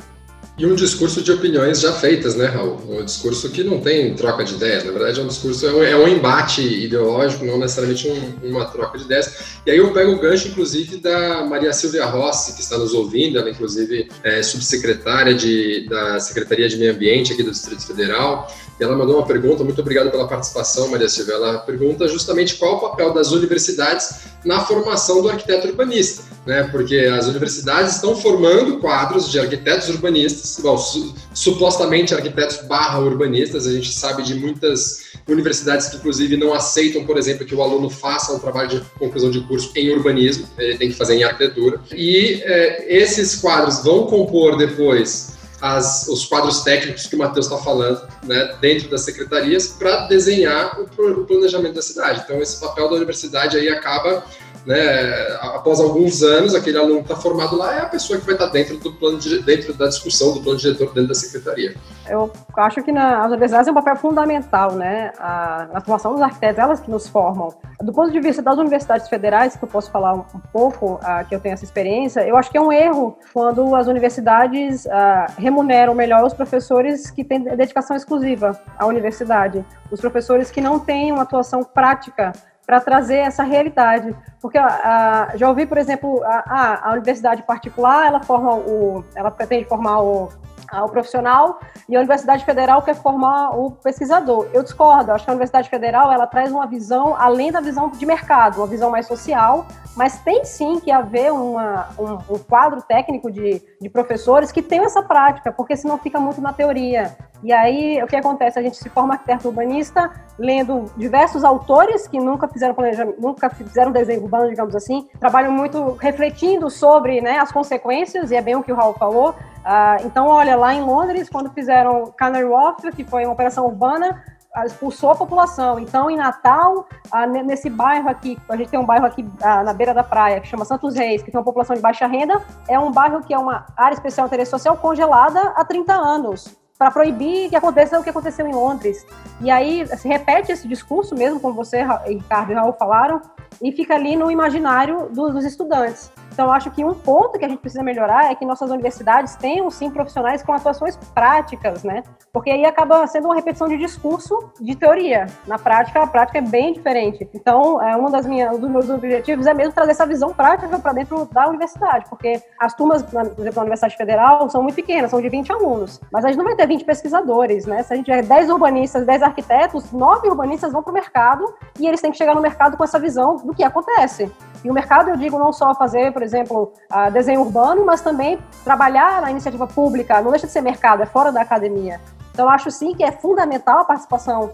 [0.57, 2.79] E um discurso de opiniões já feitas, né, Raul?
[2.89, 5.83] Um discurso que não tem troca de ideias, na verdade é um discurso, é um,
[5.83, 9.59] é um embate ideológico, não necessariamente um, uma troca de ideias.
[9.67, 13.37] E aí eu pego o gancho, inclusive, da Maria Silvia Rossi, que está nos ouvindo,
[13.37, 18.51] ela, inclusive, é subsecretária de, da Secretaria de Meio Ambiente aqui do Distrito Federal.
[18.79, 21.35] E ela mandou uma pergunta, muito obrigado pela participação, Maria Silvia.
[21.35, 26.63] Ela pergunta justamente qual o papel das universidades na formação do arquiteto urbanista, né?
[26.71, 33.67] Porque as universidades estão formando quadros de arquitetos urbanistas, bom, su supostamente arquitetos barra urbanistas,
[33.67, 37.89] a gente sabe de muitas universidades que inclusive não aceitam, por exemplo, que o aluno
[37.89, 41.81] faça um trabalho de conclusão de curso em urbanismo, ele tem que fazer em arquitetura.
[41.93, 47.57] E é, esses quadros vão compor depois as, os quadros técnicos que o Matheus está
[47.57, 52.21] falando, né, dentro das secretarias, para desenhar o, o, planejamento da cidade.
[52.23, 54.23] Então, esse papel da universidade aí acaba,
[54.67, 58.35] né, após alguns anos, aquele aluno que está formado lá é a pessoa que vai
[58.35, 61.73] estar tá dentro do plano, de, dentro da discussão do plano diretor dentro da secretaria.
[62.05, 66.59] Eu acho que as universidades têm um papel fundamental, né, a, na formação dos arquitetos,
[66.59, 67.53] elas que nos formam.
[67.81, 71.23] Do ponto de vista das universidades federais, que eu posso falar um, um pouco, a,
[71.23, 75.27] que eu tenho essa experiência, eu acho que é um erro quando as universidades a,
[75.37, 81.13] remuneram melhor os professores que têm dedicação exclusiva à universidade, os professores que não têm
[81.13, 82.33] uma atuação prática
[82.67, 84.13] para trazer essa realidade.
[84.41, 89.63] Porque a, já ouvi, por exemplo, a, a, universidade particular, ela forma o, ela pretende
[89.63, 90.27] formar o,
[90.73, 94.47] o profissional e a Universidade Federal quer formar o pesquisador.
[94.53, 98.05] Eu discordo, acho que a Universidade Federal ela traz uma visão além da visão de
[98.05, 103.31] mercado, uma visão mais social, mas tem sim que haver uma, um, um quadro técnico
[103.31, 107.15] de, de professores que tenham essa prática, porque senão fica muito na teoria.
[107.43, 108.57] E aí, o que acontece?
[108.57, 113.91] A gente se forma arquiteto urbanista lendo diversos autores que nunca fizeram planejamento, nunca fizeram
[113.91, 118.63] desenho urbano, digamos assim, trabalham muito refletindo sobre né, as consequências, e é bem o
[118.63, 119.31] que o Raul falou.
[119.31, 124.23] Uh, então, olha, lá em Londres, quando fizeram Canary Wharf, que foi uma operação urbana,
[124.65, 125.79] expulsou a população.
[125.79, 129.73] Então, em Natal, ah, nesse bairro aqui, a gente tem um bairro aqui ah, na
[129.73, 132.79] beira da praia, que chama Santos Reis, que tem uma população de baixa renda, é
[132.79, 136.91] um bairro que é uma área especial de interesse social congelada há 30 anos para
[136.91, 139.05] proibir que aconteça o que aconteceu em Londres.
[139.41, 143.21] E aí se repete esse discurso mesmo, como você, Ricardo e Raul falaram,
[143.61, 146.11] e fica ali no imaginário dos, dos estudantes.
[146.37, 149.71] Então, acho que um ponto que a gente precisa melhorar é que nossas universidades tenham,
[149.71, 152.03] sim, profissionais com atuações práticas, né?
[152.31, 155.25] Porque aí acaba sendo uma repetição de discurso de teoria.
[155.47, 157.27] Na prática, a prática é bem diferente.
[157.33, 160.77] Então, é, uma das minhas, um dos meus objetivos é mesmo trazer essa visão prática
[160.77, 165.09] para dentro da universidade, porque as turmas, por exemplo, na Universidade Federal, são muito pequenas,
[165.09, 165.99] são de 20 alunos.
[166.13, 167.81] Mas a gente não vai ter 20 pesquisadores, né?
[167.81, 171.87] Se a gente tiver 10 urbanistas, 10 arquitetos, 9 urbanistas vão para o mercado e
[171.87, 174.31] eles têm que chegar no mercado com essa visão do que acontece.
[174.63, 176.73] E o mercado, eu digo, não só fazer, por exemplo,
[177.13, 181.31] desenho urbano, mas também trabalhar na iniciativa pública, não deixa de ser mercado, é fora
[181.31, 181.99] da academia.
[182.31, 184.51] Então, acho sim que é fundamental a participação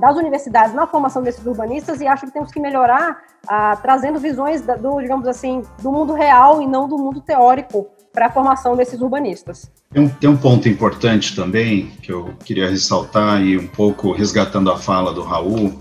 [0.00, 3.18] das universidades na formação desses urbanistas e acho que temos que melhorar
[3.82, 8.30] trazendo visões do, digamos assim, do mundo real e não do mundo teórico para a
[8.30, 9.70] formação desses urbanistas.
[9.92, 14.70] Tem um, tem um ponto importante também que eu queria ressaltar e um pouco resgatando
[14.70, 15.72] a fala do Raul,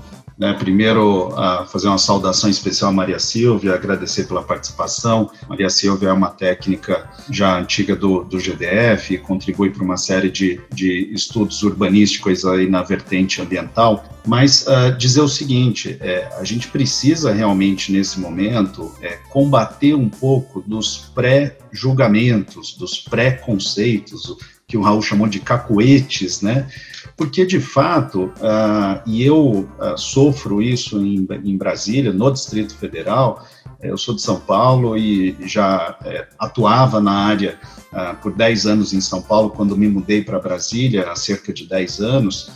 [0.44, 0.52] Né?
[0.52, 5.32] Primeiro, uh, fazer uma saudação especial à Maria Silvia, agradecer pela participação.
[5.48, 10.60] Maria Silvia é uma técnica já antiga do, do GDF, contribui para uma série de,
[10.70, 14.04] de estudos urbanísticos aí na vertente ambiental.
[14.28, 20.10] Mas uh, dizer o seguinte: é, a gente precisa realmente, nesse momento, é, combater um
[20.10, 24.36] pouco dos pré-julgamentos, dos pré-conceitos,
[24.68, 26.68] que o Raul chamou de cacoetes, né?
[27.16, 33.46] Porque, de fato, uh, e eu uh, sofro isso em, em, Brasília, no Distrito Federal,
[33.80, 37.60] eh, eu sou de São Paulo e já é, atuava na área
[37.92, 41.68] uh, por 10 anos em São Paulo, quando me mudei para Brasília, há cerca de
[41.68, 42.52] 10 anos,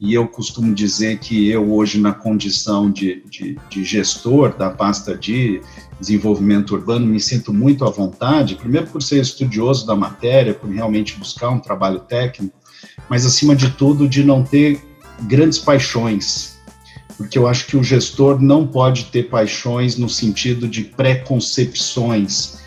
[0.00, 5.14] e eu costumo dizer que eu, hoje, na condição de, de, de gestor da pasta
[5.14, 5.60] de
[6.00, 11.18] desenvolvimento urbano, me sinto muito à vontade, primeiro por ser estudioso da matéria, por realmente
[11.18, 12.58] buscar um trabalho técnico,
[13.10, 14.80] mas acima de tudo de não ter
[15.22, 16.58] grandes paixões,
[17.16, 22.60] porque eu acho que o gestor não pode ter paixões no sentido de preconcepções.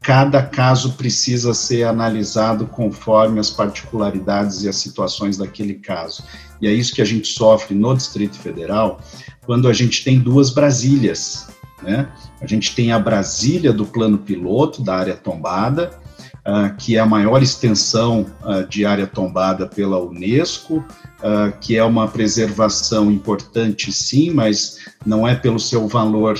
[0.00, 6.24] Cada caso precisa ser analisado conforme as particularidades e as situações daquele caso.
[6.60, 9.00] E é isso que a gente sofre no Distrito Federal,
[9.46, 11.46] quando a gente tem duas Brasílias.
[11.82, 12.08] Né?
[12.40, 15.98] A gente tem a Brasília do plano piloto da área tombada,
[16.46, 21.84] uh, que é a maior extensão uh, de área tombada pela Unesco, uh, que é
[21.84, 26.38] uma preservação importante, sim, mas não é pelo seu valor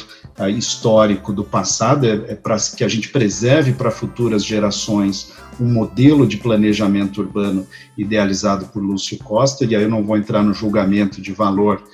[0.56, 6.26] histórico do passado, é, é para que a gente preserve para futuras gerações um modelo
[6.26, 7.64] de planejamento urbano
[7.96, 11.84] idealizado por Lúcio Costa, e aí eu não vou entrar no julgamento de valor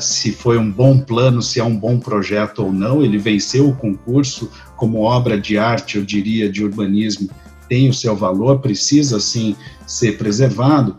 [0.00, 3.02] se foi um bom plano, se é um bom projeto ou não.
[3.04, 7.28] Ele venceu o concurso como obra de arte, eu diria, de urbanismo,
[7.68, 10.96] tem o seu valor, precisa sim ser preservado.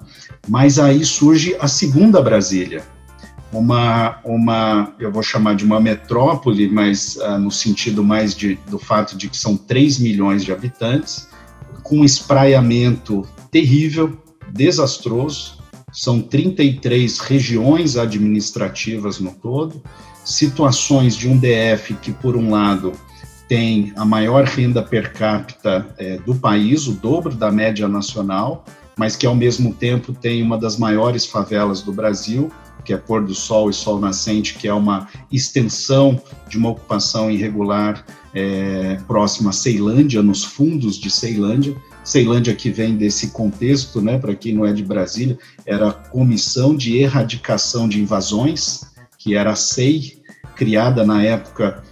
[0.48, 2.84] Mas aí surge a segunda Brasília,
[3.52, 8.78] uma, uma eu vou chamar de uma metrópole, mas uh, no sentido mais de, do
[8.78, 11.30] fato de que são 3 milhões de habitantes,
[11.84, 14.18] com um espraiamento terrível,
[14.54, 15.58] desastroso,
[15.92, 19.82] são 33 regiões administrativas no todo,
[20.26, 22.92] situações de um DF que, por um lado,
[23.48, 28.66] tem a maior renda per capita é, do país, o dobro da média nacional,
[28.98, 32.52] mas que ao mesmo tempo tem uma das maiores favelas do Brasil,
[32.84, 37.30] que é Pôr do Sol e Sol Nascente, que é uma extensão de uma ocupação
[37.30, 44.18] irregular é, próxima a Ceilândia, nos fundos de Ceilândia, Ceilândia, que vem desse contexto, né,
[44.18, 48.82] para quem não é de Brasília, era a Comissão de Erradicação de Invasões,
[49.18, 50.18] que era a SEI,
[50.56, 51.84] criada na época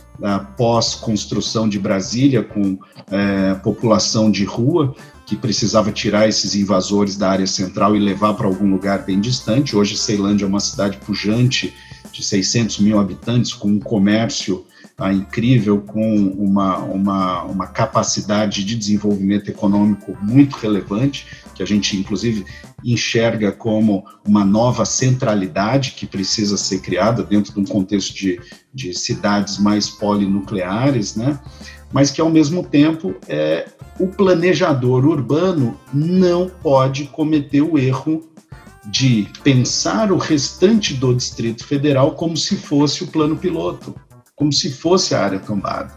[0.58, 2.78] pós-construção de Brasília, com
[3.12, 8.48] é, população de rua, que precisava tirar esses invasores da área central e levar para
[8.48, 9.76] algum lugar bem distante.
[9.76, 11.74] Hoje, Ceilândia é uma cidade pujante,
[12.12, 14.66] de 600 mil habitantes, com um comércio
[14.98, 21.98] ah, incrível, com uma, uma, uma capacidade de desenvolvimento econômico muito relevante, que a gente,
[21.98, 22.46] inclusive,
[22.84, 28.40] enxerga como uma nova centralidade que precisa ser criada dentro de um contexto de,
[28.74, 31.40] de cidades mais polinucleares, né?
[31.92, 33.68] mas que, ao mesmo tempo, é,
[34.00, 38.30] o planejador urbano não pode cometer o erro
[38.86, 43.96] de pensar o restante do Distrito Federal como se fosse o plano piloto
[44.36, 45.94] como se fosse a área tombada.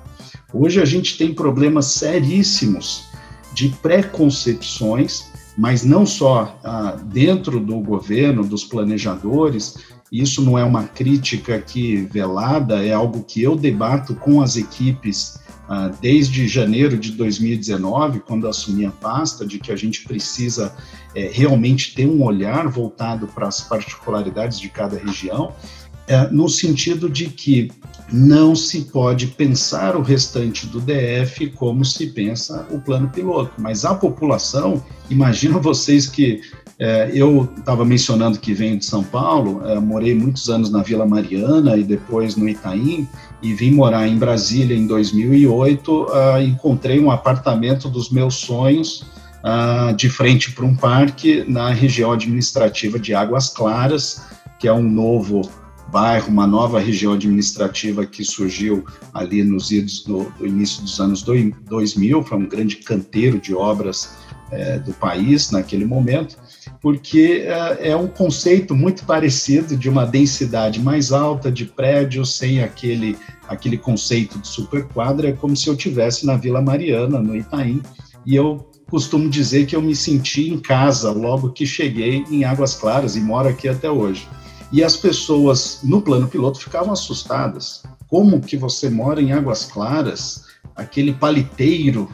[0.52, 3.04] Hoje a gente tem problemas seríssimos
[3.52, 9.76] de preconcepções, mas não só ah, dentro do governo, dos planejadores.
[10.10, 15.38] Isso não é uma crítica aqui velada, é algo que eu debato com as equipes
[15.68, 20.74] ah, desde janeiro de 2019, quando assumi a pasta, de que a gente precisa
[21.14, 25.52] é, realmente ter um olhar voltado para as particularidades de cada região
[26.08, 27.70] é, no sentido de que
[28.10, 33.84] não se pode pensar o restante do DF como se pensa o plano piloto, mas
[33.84, 36.40] a população, imagina vocês que
[36.78, 41.04] é, eu estava mencionando que venho de São Paulo, é, morei muitos anos na Vila
[41.04, 43.06] Mariana e depois no Itaim,
[43.42, 46.06] e vim morar em Brasília em 2008.
[46.10, 49.04] Ah, encontrei um apartamento dos meus sonhos
[49.42, 54.22] ah, de frente para um parque na região administrativa de Águas Claras,
[54.58, 55.48] que é um novo
[55.90, 61.22] bairro, uma nova região administrativa que surgiu ali nos idos do, do início dos anos
[61.22, 64.10] 2000, foi um grande canteiro de obras
[64.50, 66.36] é, do país naquele momento,
[66.80, 72.62] porque é, é, um conceito muito parecido de uma densidade mais alta de prédios, sem
[72.62, 73.16] aquele,
[73.48, 77.82] aquele conceito de superquadra, é como se eu tivesse na Vila Mariana, no Itaim,
[78.24, 82.74] e eu costumo dizer que eu me senti em casa logo que cheguei em Águas
[82.74, 84.26] Claras e moro aqui até hoje.
[84.70, 87.82] E as pessoas no plano piloto ficavam assustadas.
[88.06, 90.44] Como que você mora em Águas Claras,
[90.76, 92.08] aquele paliteiro,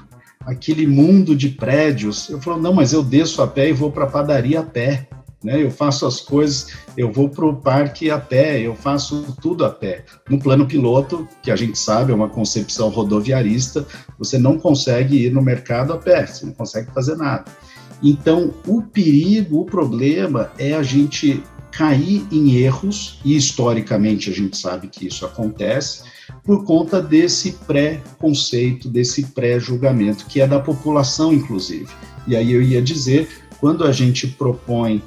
[0.46, 2.28] aquele mundo de prédios?
[2.30, 5.08] Eu falo, não, mas eu desço a pé e vou para a padaria a pé.
[5.42, 5.62] Né?
[5.62, 9.70] Eu faço as coisas, eu vou para o parque a pé, eu faço tudo a
[9.70, 10.04] pé.
[10.28, 13.86] No plano piloto, que a gente sabe é uma concepção rodoviarista,
[14.18, 17.44] você não consegue ir no mercado a pé, você não consegue fazer nada.
[18.02, 21.42] Então, o perigo, o problema é a gente
[21.76, 26.04] cair em erros, e historicamente a gente sabe que isso acontece,
[26.44, 31.88] por conta desse pré-conceito, desse pré-julgamento, que é da população, inclusive.
[32.26, 33.28] E aí eu ia dizer,
[33.60, 35.02] quando a gente propõe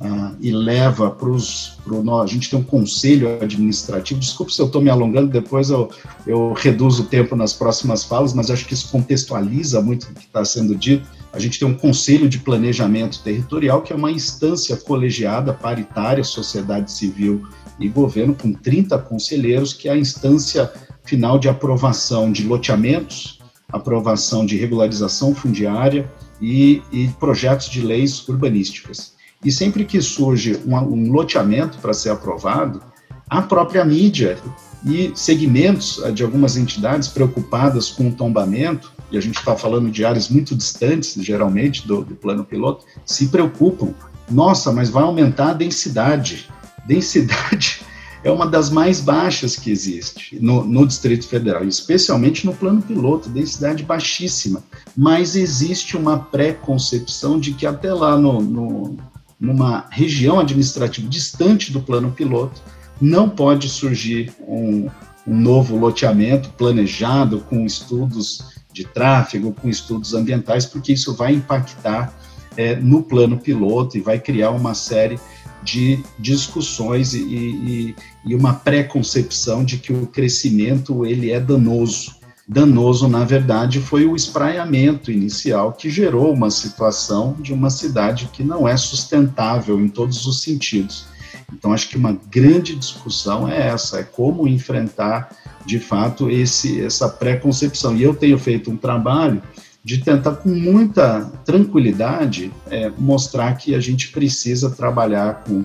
[0.00, 1.78] ah, e leva para os.
[2.22, 5.90] A gente tem um conselho administrativo, desculpe se eu estou me alongando, depois eu,
[6.26, 10.24] eu reduzo o tempo nas próximas falas, mas acho que isso contextualiza muito o que
[10.24, 11.06] está sendo dito.
[11.32, 16.90] A gente tem um conselho de planejamento territorial, que é uma instância colegiada, paritária, sociedade
[16.90, 17.46] civil
[17.78, 20.70] e governo, com 30 conselheiros, que é a instância
[21.04, 23.40] final de aprovação de loteamentos,
[23.72, 26.10] aprovação de regularização fundiária
[26.40, 29.14] e, e projetos de leis urbanísticas.
[29.44, 32.82] E sempre que surge um, um loteamento para ser aprovado,
[33.28, 34.36] a própria mídia
[34.84, 39.90] e segmentos eh, de algumas entidades preocupadas com o tombamento, e a gente está falando
[39.90, 43.92] de áreas muito distantes, geralmente, do, do plano piloto, se preocupam.
[44.30, 46.48] Nossa, mas vai aumentar a densidade.
[46.86, 47.80] Densidade
[48.22, 53.28] é uma das mais baixas que existe no, no, Distrito Federal, especialmente no plano piloto,
[53.28, 54.62] densidade baixíssima.
[54.96, 58.96] Mas existe uma pré-concepção de que até lá no, no,
[59.40, 62.60] numa região administrativa distante do plano piloto,
[63.00, 64.88] não pode surgir um,
[65.26, 72.14] um novo loteamento planejado com estudos de tráfego, com estudos ambientais, porque isso vai impactar
[72.56, 75.18] é, no plano piloto e vai criar uma série
[75.62, 83.06] de discussões e, e, e uma pré-concepção de que o crescimento ele é danoso danoso,
[83.06, 88.66] na verdade, foi o espraiamento inicial que gerou uma situação de uma cidade que não
[88.66, 91.06] é sustentável em todos os sentidos.
[91.52, 95.30] Então, acho que uma grande discussão é essa, é como enfrentar,
[95.64, 97.96] de fato, esse, essa pré-concepção.
[97.96, 99.42] E eu tenho feito um trabalho
[99.82, 105.64] de tentar, com muita tranquilidade, é, mostrar que a gente precisa trabalhar com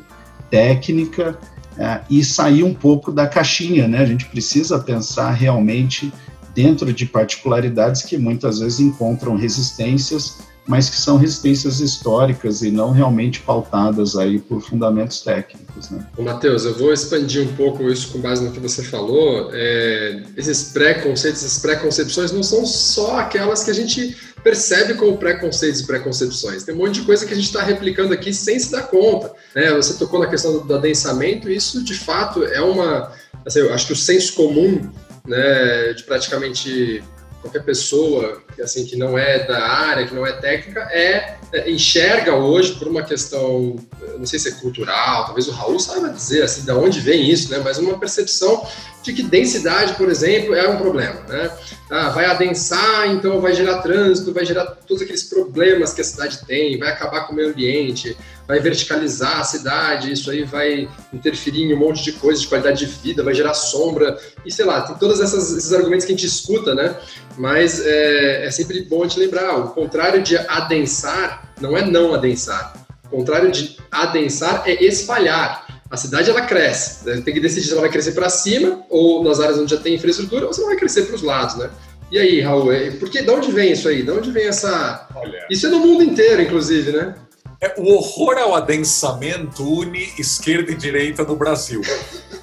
[0.49, 1.37] técnica
[1.77, 3.99] é, e sair um pouco da caixinha, né?
[3.99, 6.11] A gente precisa pensar realmente
[6.53, 10.37] dentro de particularidades que muitas vezes encontram resistências,
[10.67, 15.89] mas que são resistências históricas e não realmente pautadas aí por fundamentos técnicos.
[15.91, 16.05] Né?
[16.17, 19.51] Matheus, eu vou expandir um pouco isso com base no que você falou.
[19.53, 25.81] É, esses preconceitos, essas preconcepções não são só aquelas que a gente percebe como preconceitos
[25.81, 26.63] e preconcepções.
[26.63, 29.31] Tem um monte de coisa que a gente está replicando aqui sem se dar conta.
[29.55, 29.71] Né?
[29.73, 33.11] Você tocou na questão do adensamento, isso de fato é uma.
[33.45, 34.81] Assim, eu acho que o senso comum
[35.27, 37.03] né, de praticamente
[37.45, 42.33] qualquer pessoa assim que não é da área, que não é técnica, é, é, enxerga
[42.33, 43.75] hoje por uma questão,
[44.17, 47.51] não sei se é cultural, talvez o Raul saiba dizer assim, de onde vem isso,
[47.51, 47.61] né?
[47.63, 48.65] Mas uma percepção
[49.03, 51.51] de que densidade, por exemplo, é um problema, né?
[51.91, 56.43] Ah, vai adensar, então vai gerar trânsito, vai gerar todos aqueles problemas que a cidade
[56.45, 58.17] tem, vai acabar com o meio ambiente,
[58.47, 62.85] vai verticalizar a cidade, isso aí vai interferir em um monte de coisas de qualidade
[62.85, 66.27] de vida, vai gerar sombra, e sei lá, tem todos esses argumentos que a gente
[66.27, 66.95] escuta, né?
[67.37, 72.13] Mas é, é sempre bom a gente lembrar, o contrário de adensar não é não
[72.13, 72.73] adensar.
[73.05, 75.65] O contrário de adensar é espalhar.
[75.89, 77.21] A cidade ela cresce, né?
[77.21, 79.95] tem que decidir se ela vai crescer para cima ou nas áreas onde já tem
[79.95, 81.69] infraestrutura ou se ela vai crescer para os lados, né?
[82.11, 84.03] E aí, Raul, é, porque de onde vem isso aí?
[84.03, 85.07] De onde vem essa?
[85.15, 85.45] Olha.
[85.49, 87.15] Isso é no mundo inteiro, inclusive, né?
[87.61, 91.81] É, o horror ao adensamento une esquerda e direita no Brasil.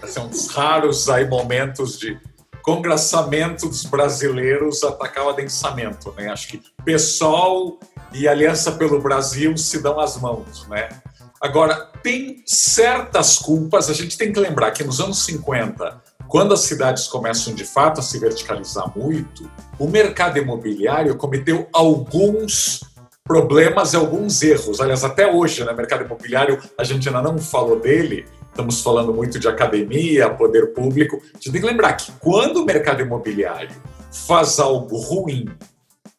[0.07, 2.19] São uns raros aí momentos de
[2.63, 6.31] congraçamento dos brasileiros atacar o adensamento, né?
[6.31, 7.79] Acho que PSOL
[8.13, 10.89] e Aliança pelo Brasil se dão as mãos, né?
[11.41, 16.61] Agora, tem certas culpas, a gente tem que lembrar que nos anos 50, quando as
[16.61, 22.81] cidades começam de fato a se verticalizar muito, o mercado imobiliário cometeu alguns
[23.25, 24.81] problemas e alguns erros.
[24.81, 29.15] Aliás, até hoje, no né, mercado imobiliário, a gente ainda não falou dele, estamos falando
[29.15, 31.23] muito de academia, poder público.
[31.23, 33.77] A gente tem que lembrar que quando o mercado imobiliário
[34.11, 35.47] faz algo ruim,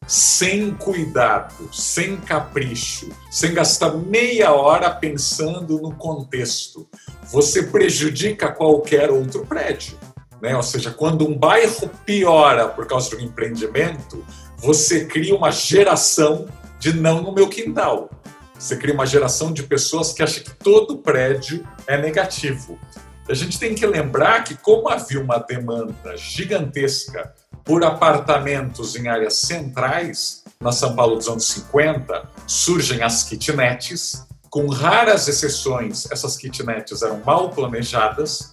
[0.06, 6.86] sem cuidado, sem capricho, sem gastar meia hora pensando no contexto,
[7.30, 9.96] você prejudica qualquer outro prédio.
[10.42, 10.54] Né?
[10.54, 14.22] Ou seja, quando um bairro piora por causa de um empreendimento,
[14.58, 16.46] você cria uma geração
[16.84, 18.10] de não no meu quintal.
[18.58, 22.78] Você cria uma geração de pessoas que acham que todo prédio é negativo.
[23.26, 27.32] A gente tem que lembrar que, como havia uma demanda gigantesca
[27.64, 34.26] por apartamentos em áreas centrais, na São Paulo dos anos 50, surgem as kitnets.
[34.50, 38.52] Com raras exceções, essas kitnets eram mal planejadas.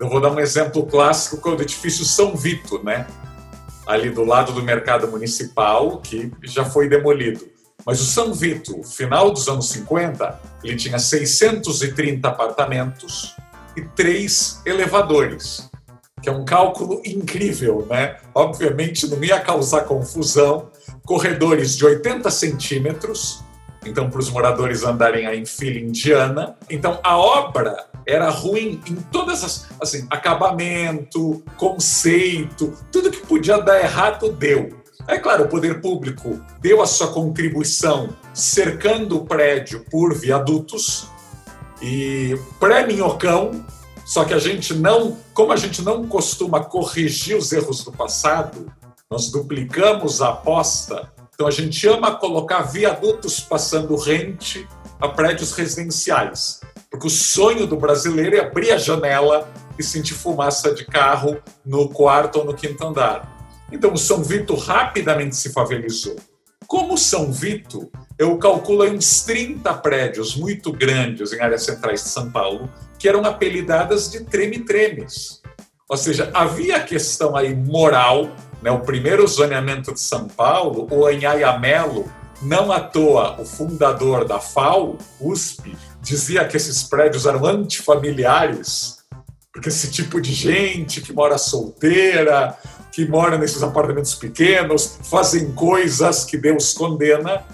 [0.00, 3.06] Eu vou dar um exemplo clássico, que é o edifício São Vito, né?
[3.86, 7.59] ali do lado do mercado municipal, que já foi demolido.
[7.84, 13.34] Mas o São Vito, final dos anos 50, ele tinha 630 apartamentos
[13.76, 15.70] e três elevadores
[16.22, 18.16] que é um cálculo incrível, né?
[18.34, 20.70] Obviamente não ia causar confusão.
[21.06, 23.42] Corredores de 80 centímetros,
[23.84, 26.56] então para os moradores andarem aí em fila indiana.
[26.68, 33.80] Então a obra era ruim em todas as, assim, acabamento, conceito, tudo que podia dar
[33.80, 34.79] errado deu.
[35.06, 41.08] É claro, o poder público deu a sua contribuição cercando o prédio por viadutos
[41.82, 43.64] e pré-minhocão
[44.10, 48.66] só que a gente não, como a gente não costuma corrigir os erros do passado,
[49.08, 51.12] nós duplicamos a aposta.
[51.32, 54.66] Então a gente ama colocar viadutos passando rente
[55.00, 59.48] a prédios residenciais, porque o sonho do brasileiro é abrir a janela
[59.78, 63.39] e sentir fumaça de carro no quarto ou no quinto andar.
[63.72, 66.16] Então o São Vito rapidamente se favelizou.
[66.66, 72.30] Como São Vito, eu calculo uns 30 prédios muito grandes em áreas centrais de São
[72.30, 75.40] Paulo que eram apelidadas de treme-tremes.
[75.88, 78.30] Ou seja, havia a questão aí moral,
[78.62, 78.70] né?
[78.70, 82.12] o primeiro zoneamento de São Paulo, o Anhaia Melo,
[82.42, 88.98] não à toa, o fundador da FAO, USP, dizia que esses prédios eram antifamiliares,
[89.52, 92.56] porque esse tipo de gente que mora solteira,
[92.92, 97.44] que mora nesses apartamentos pequenos, fazem coisas que Deus condena,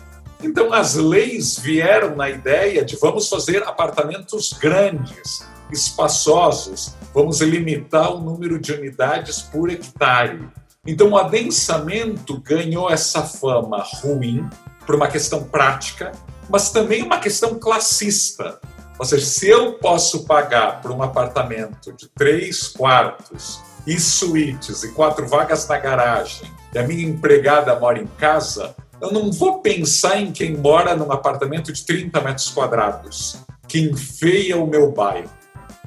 [0.43, 8.21] então, as leis vieram na ideia de vamos fazer apartamentos grandes, espaçosos, vamos limitar o
[8.21, 10.47] número de unidades por hectare.
[10.87, 14.49] Então, o adensamento ganhou essa fama ruim
[14.85, 16.13] por uma questão prática,
[16.49, 18.61] mas também uma questão classista.
[18.99, 24.93] Ou seja, se eu posso pagar por um apartamento de três quartos e suítes e
[24.93, 30.19] quatro vagas na garagem, e a minha empregada mora em casa, eu não vou pensar
[30.21, 35.31] em quem mora num apartamento de 30 metros quadrados, que enfeia o meu bairro.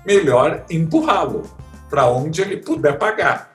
[0.06, 1.44] Melhor empurrá-lo
[1.90, 3.50] para onde ele puder pagar.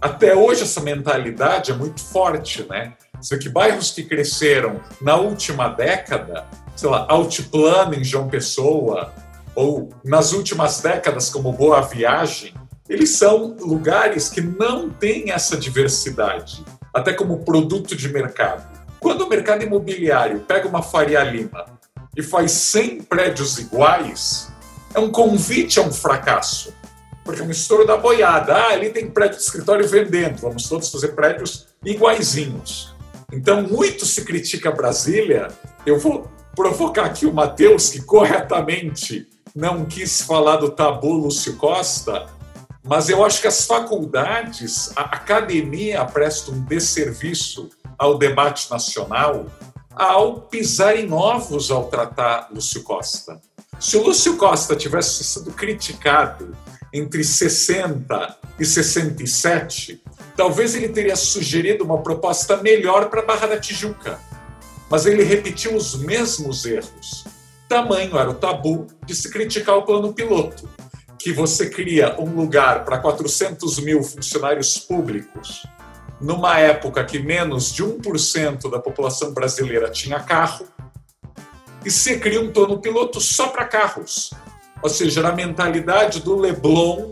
[0.00, 2.92] Até hoje essa mentalidade é muito forte, né?
[3.20, 6.46] Você que bairros que cresceram na última década,
[6.76, 9.12] sei lá, Altiplano em João Pessoa,
[9.54, 12.52] ou nas últimas décadas como Boa Viagem,
[12.88, 18.66] eles são lugares que não têm essa diversidade até como produto de mercado.
[19.00, 21.66] Quando o mercado imobiliário pega uma Faria Lima
[22.16, 24.50] e faz 100 prédios iguais,
[24.94, 26.72] é um convite a um fracasso.
[27.22, 28.54] Porque é um estouro da boiada.
[28.54, 32.94] Ah, ali tem prédio de escritório vendendo, vamos todos fazer prédios iguaizinhos.
[33.32, 35.48] Então, muito se critica Brasília.
[35.84, 42.26] Eu vou provocar aqui o Matheus, que corretamente não quis falar do tabu Lúcio Costa,
[42.86, 47.68] mas eu acho que as faculdades, a academia presta um desserviço
[47.98, 49.46] ao debate nacional
[49.90, 53.40] ao pisar em ovos ao tratar Lúcio Costa.
[53.80, 56.56] Se o Lúcio Costa tivesse sido criticado
[56.92, 60.02] entre 60 e 67,
[60.36, 64.18] talvez ele teria sugerido uma proposta melhor para a Barra da Tijuca.
[64.88, 67.24] Mas ele repetiu os mesmos erros.
[67.68, 70.68] Tamanho era o tabu de se criticar o plano piloto
[71.26, 75.66] que você cria um lugar para 400 mil funcionários públicos,
[76.20, 80.68] numa época que menos de 1% da população brasileira tinha carro,
[81.84, 84.30] e você cria um torno piloto só para carros.
[84.80, 87.10] Ou seja, a mentalidade do Leblon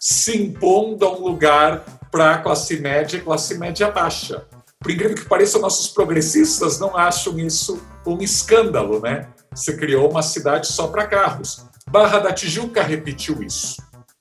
[0.00, 4.46] se impondo a um lugar para classe média e classe média baixa.
[4.80, 9.28] Por incrível que pareça, nossos progressistas não acham isso um escândalo, né?
[9.54, 11.70] Você criou uma cidade só para carros.
[11.92, 13.76] Barra da Tijuca repetiu isso.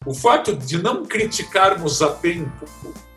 [0.05, 2.65] O fato de não criticarmos a tempo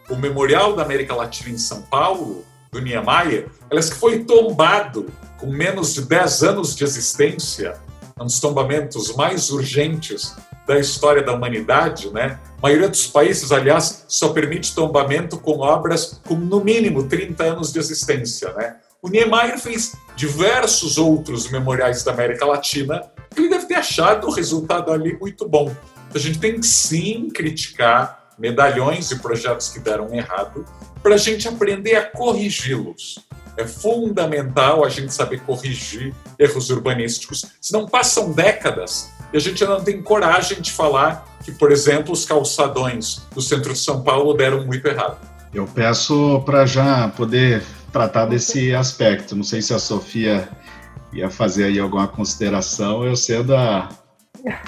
[0.08, 5.48] o Memorial da América Latina em São Paulo, do Niemeyer, aliás, que foi tombado com
[5.48, 7.74] menos de 10 anos de existência,
[8.20, 10.36] um dos tombamentos mais urgentes
[10.68, 12.38] da história da humanidade, né?
[12.58, 17.72] A maioria dos países, aliás, só permite tombamento com obras com no mínimo 30 anos
[17.72, 18.76] de existência, né?
[19.02, 23.02] O Niemeyer fez diversos outros memoriais da América Latina
[23.53, 25.74] deve ter achado o resultado ali muito bom.
[26.08, 30.64] Então, a gente tem que sim criticar medalhões e projetos que deram errado
[31.02, 33.18] para a gente aprender a corrigi-los.
[33.56, 39.80] é fundamental a gente saber corrigir erros urbanísticos, senão passam décadas e a gente não
[39.80, 44.64] tem coragem de falar que, por exemplo, os calçadões do centro de São Paulo deram
[44.66, 45.18] muito errado.
[45.52, 47.62] Eu peço para já poder
[47.92, 49.36] tratar desse aspecto.
[49.36, 50.48] Não sei se a Sofia
[51.14, 53.88] ia fazer aí alguma consideração, eu cedo a,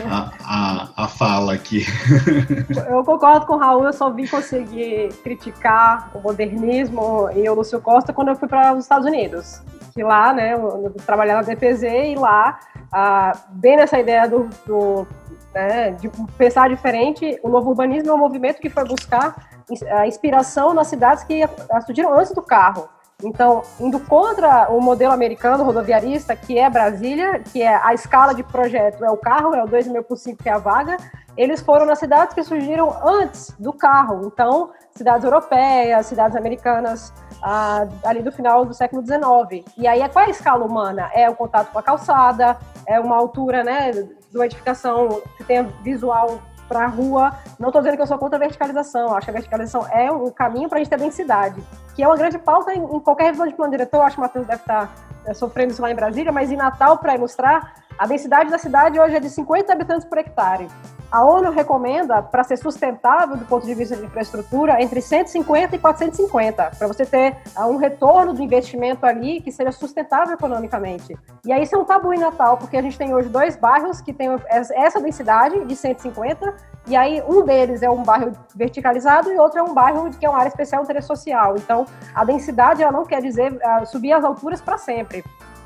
[0.04, 1.84] a, a, a, fala aqui.
[2.88, 7.80] Eu concordo com o Raul, eu só vim conseguir criticar o modernismo e o Lúcio
[7.80, 9.60] Costa quando eu fui para os Estados Unidos.
[9.92, 12.58] Que lá, né, eu trabalhava na DPZ e lá,
[12.92, 15.06] ah, bem nessa ideia do, do
[15.54, 19.48] né, de pensar diferente, o novo urbanismo é um movimento que foi buscar
[19.90, 21.42] a inspiração nas cidades que
[21.84, 22.88] surgiram antes do carro.
[23.24, 28.42] Então, indo contra o modelo americano rodoviarista, que é Brasília, que é a escala de
[28.42, 30.98] projeto é o carro, é o 2 mil por 5 que é a vaga,
[31.34, 34.26] eles foram nas cidades que surgiram antes do carro.
[34.26, 37.12] Então, cidades europeias, cidades americanas,
[37.42, 39.64] ah, ali do final do século XIX.
[39.78, 41.10] E aí, qual é a escala humana?
[41.14, 45.62] É o contato com a calçada, é uma altura, né, de uma edificação que tenha
[45.82, 47.32] visual para a rua.
[47.58, 50.30] Não estou dizendo que eu sou contra a verticalização, acho que a verticalização é um
[50.30, 51.62] caminho para a gente ter densidade,
[51.94, 54.02] que é uma grande pauta em, em qualquer revisão de plano diretor.
[54.02, 54.92] Acho que o Matheus deve estar
[55.24, 58.98] é, sofrendo isso lá em Brasília, mas em Natal, para ilustrar, a densidade da cidade
[59.00, 60.68] hoje é de 50 habitantes por hectare.
[61.10, 65.78] A ONU recomenda, para ser sustentável do ponto de vista de infraestrutura, entre 150 e
[65.78, 71.16] 450, para você ter ah, um retorno do investimento ali que seja sustentável economicamente.
[71.44, 74.00] E aí isso é um tabu em Natal, porque a gente tem hoje dois bairros
[74.00, 76.54] que têm essa densidade de 150,
[76.88, 80.28] e aí um deles é um bairro verticalizado e outro é um bairro que é
[80.28, 81.56] uma área especial de interesse social.
[81.56, 85.24] Então, a densidade ela não quer dizer uh, subir as alturas para sempre.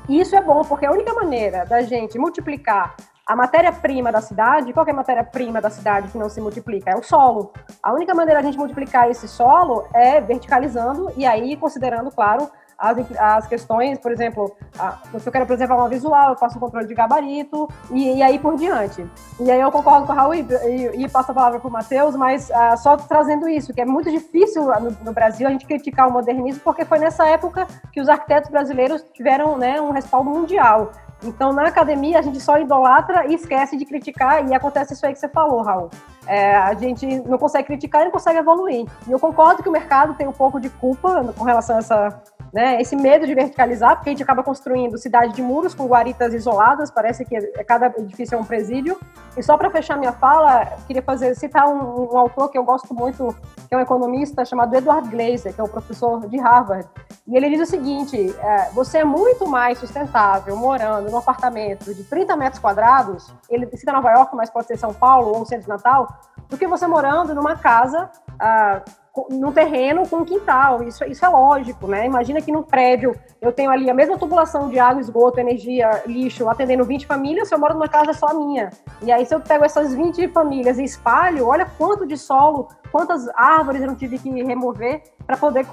[0.09, 2.95] E isso é bom, porque a única maneira da gente multiplicar
[3.25, 6.91] a matéria-prima da cidade, qual é a matéria-prima da cidade que não se multiplica?
[6.91, 7.53] É o solo.
[7.81, 12.49] A única maneira de a gente multiplicar esse solo é verticalizando e aí considerando, claro,
[12.81, 16.59] as, as questões, por exemplo, a, se eu quero preservar uma visual, eu faço um
[16.59, 19.05] controle de gabarito e, e aí por diante.
[19.39, 21.71] E aí eu concordo com o Raul e, e, e passo a palavra para o
[21.71, 25.65] Matheus, mas uh, só trazendo isso, que é muito difícil no, no, Brasil a gente
[25.65, 30.29] criticar o modernismo, porque foi nessa época que os arquitetos brasileiros tiveram né, um respaldo
[30.31, 30.91] mundial.
[31.23, 35.13] Então, na academia, a gente só idolatra e esquece de criticar, e acontece isso aí
[35.13, 35.89] que você falou, Raul.
[36.27, 38.85] É, a gente não consegue criticar e não consegue evoluir.
[39.07, 42.21] E eu concordo que o mercado tem um pouco de culpa com relação a essa,
[42.53, 46.33] né, esse medo de verticalizar, porque a gente acaba construindo cidade de muros com guaritas
[46.33, 48.99] isoladas, parece que cada edifício é um presídio.
[49.35, 52.93] E só para fechar minha fala, queria fazer citar um, um, autor que eu gosto
[52.93, 53.33] muito,
[53.67, 56.87] que é um economista chamado Edward Glaser, que é um professor de Harvard.
[57.27, 62.03] E ele diz o seguinte: é, você é muito mais sustentável morando num apartamento de
[62.03, 65.69] 30 metros quadrados, ele cita Nova York, mas pode ser São Paulo ou Centro de
[65.69, 66.07] Natal,
[66.51, 68.11] do que você morando numa casa.
[68.39, 68.83] Ah,
[69.29, 70.83] no terreno com quintal.
[70.83, 72.05] Isso, isso é lógico, né?
[72.05, 76.47] Imagina que no prédio eu tenho ali a mesma tubulação de água, esgoto, energia, lixo,
[76.47, 78.69] atendendo 20 famílias, se eu moro numa casa só minha.
[79.01, 83.27] E aí, se eu pego essas 20 famílias e espalho, olha quanto de solo, quantas
[83.35, 85.65] árvores eu não tive que remover para poder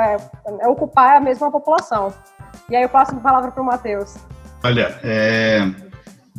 [0.00, 0.16] é,
[0.60, 2.12] é, ocupar a mesma população.
[2.70, 4.16] E aí eu passo a palavra para o Matheus.
[4.64, 5.60] Olha, é,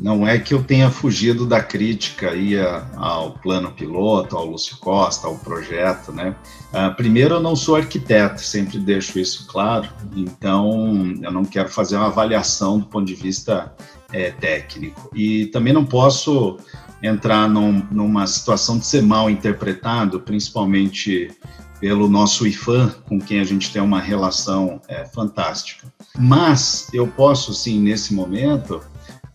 [0.01, 2.55] não é que eu tenha fugido da crítica aí
[2.95, 6.35] ao plano piloto, ao Lúcio Costa, ao projeto, né?
[6.71, 11.97] Uh, primeiro, eu não sou arquiteto, sempre deixo isso claro, então eu não quero fazer
[11.97, 13.73] uma avaliação do ponto de vista
[14.13, 15.09] é, técnico.
[15.13, 16.57] E também não posso
[17.03, 21.31] entrar num, numa situação de ser mal interpretado, principalmente
[21.79, 25.91] pelo nosso IFAM, com quem a gente tem uma relação é, fantástica.
[26.17, 28.81] Mas eu posso, sim, nesse momento,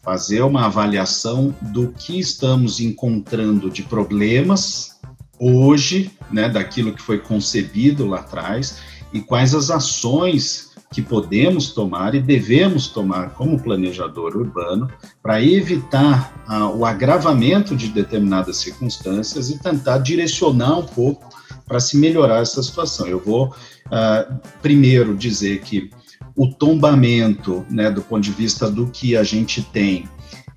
[0.05, 5.01] fazer uma avaliação do que estamos encontrando de problemas
[5.41, 8.79] hoje, né, daquilo que foi concebido lá atrás
[9.13, 14.89] e quais as ações que podemos tomar e devemos tomar como planejador urbano
[15.21, 21.29] para evitar ah, o agravamento de determinadas circunstâncias e tentar direcionar um pouco
[21.67, 23.09] para se melhorar essa situação.
[23.09, 23.53] Eu vou
[23.91, 25.91] ah, primeiro dizer que
[26.37, 30.09] o tombamento, né, do ponto de vista do que a gente tem,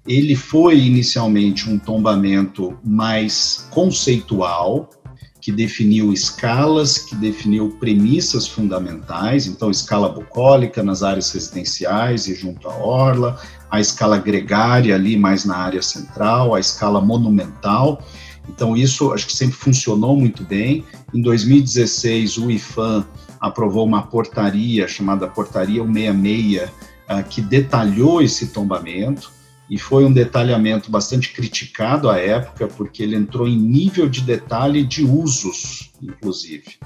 [0.08, 4.90] ele foi inicialmente um tombamento mais conceitual,
[5.42, 12.68] que definiu escalas, que definiu premissas fundamentais, então escala bucólica nas áreas residenciais e junto
[12.68, 18.02] à orla, a escala gregária ali mais na área central, a escala monumental.
[18.50, 20.84] Então isso acho que sempre funcionou muito bem.
[21.14, 23.06] Em 2016 o IFAM
[23.40, 29.36] aprovou uma portaria chamada Portaria 166, uh, que detalhou esse tombamento.
[29.70, 34.82] e foi um detalhamento bastante criticado à época, porque ele entrou em nível de detalhe
[34.82, 36.78] de usos, inclusive.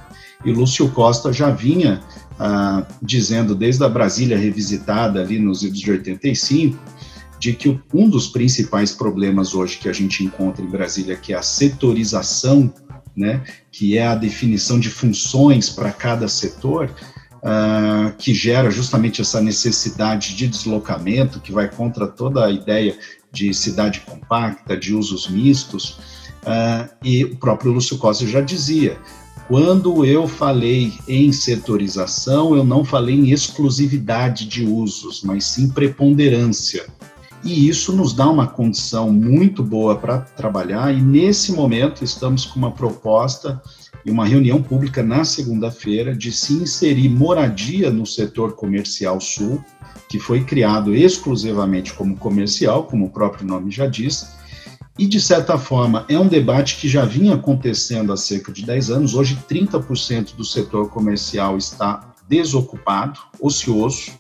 [0.44, 2.02] E Lúcio Costa já vinha
[2.40, 6.76] ah, dizendo, desde a Brasília revisitada, ali nos idos de 85,
[7.40, 11.38] de que um dos principais problemas hoje que a gente encontra em Brasília, que é
[11.38, 12.74] a setorização,
[13.16, 16.90] né, que é a definição de funções para cada setor,
[17.38, 22.98] uh, que gera justamente essa necessidade de deslocamento, que vai contra toda a ideia
[23.32, 25.98] de cidade compacta, de usos mistos,
[26.44, 28.98] uh, e o próprio Lúcio Costa já dizia,
[29.48, 36.86] quando eu falei em setorização, eu não falei em exclusividade de usos, mas sim preponderância.
[37.44, 42.60] E isso nos dá uma condição muito boa para trabalhar, e nesse momento estamos com
[42.60, 43.62] uma proposta
[44.06, 49.64] e uma reunião pública na segunda-feira de se inserir moradia no setor comercial sul,
[50.08, 54.34] que foi criado exclusivamente como comercial, como o próprio nome já diz,
[55.00, 58.92] e de certa forma é um debate que já vinha acontecendo há cerca de 10
[58.92, 59.16] anos.
[59.16, 64.12] Hoje, 30% do setor comercial está desocupado, ocioso.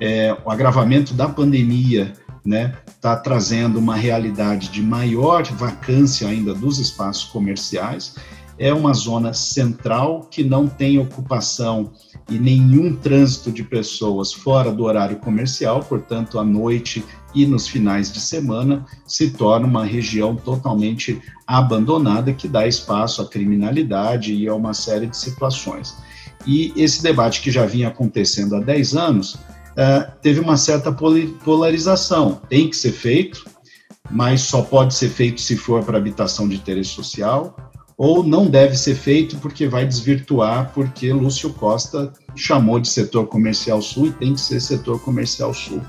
[0.00, 2.12] É, o agravamento da pandemia
[2.44, 8.14] né, está trazendo uma realidade de maior vacância ainda dos espaços comerciais
[8.58, 11.92] é uma zona central que não tem ocupação
[12.28, 18.12] e nenhum trânsito de pessoas fora do horário comercial, portanto, à noite e nos finais
[18.12, 24.54] de semana, se torna uma região totalmente abandonada que dá espaço à criminalidade e a
[24.54, 25.96] uma série de situações.
[26.46, 29.38] E esse debate que já vinha acontecendo há 10 anos
[29.78, 32.40] uh, teve uma certa polarização.
[32.48, 33.44] Tem que ser feito,
[34.10, 37.56] mas só pode ser feito se for para habitação de interesse social,
[37.96, 43.80] ou não deve ser feito porque vai desvirtuar, porque Lúcio Costa chamou de setor comercial
[43.80, 45.80] sul e tem que ser setor comercial sul.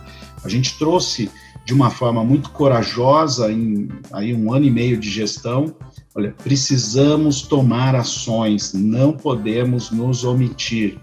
[0.43, 1.29] A gente trouxe
[1.65, 5.75] de uma forma muito corajosa, em aí um ano e meio de gestão,
[6.15, 10.97] olha, precisamos tomar ações, não podemos nos omitir.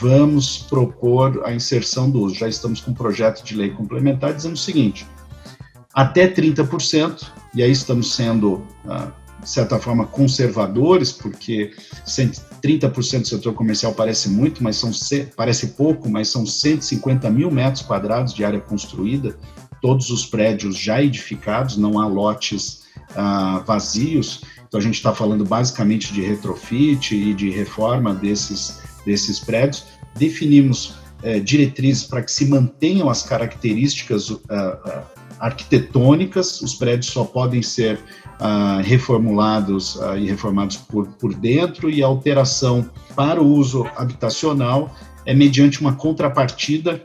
[0.00, 2.34] Vamos propor a inserção do uso.
[2.34, 5.06] Já estamos com um projeto de lei complementar dizendo o seguinte:
[5.94, 9.12] até 30%, e aí estamos sendo ah,
[9.46, 11.70] de certa forma, conservadores, porque
[12.04, 14.90] 30% do setor comercial parece muito, mas são
[15.36, 19.38] parece pouco, mas são 150 mil metros quadrados de área construída,
[19.80, 22.82] todos os prédios já edificados, não há lotes
[23.14, 24.40] ah, vazios.
[24.66, 29.84] Então a gente está falando basicamente de retrofit e de reforma desses, desses prédios.
[30.16, 35.04] Definimos eh, diretrizes para que se mantenham as características ah,
[35.40, 37.98] arquitetônicas, os prédios só podem ser
[38.40, 44.94] ah, reformulados e reformados por, por dentro, e a alteração para o uso habitacional
[45.26, 47.04] é mediante uma contrapartida,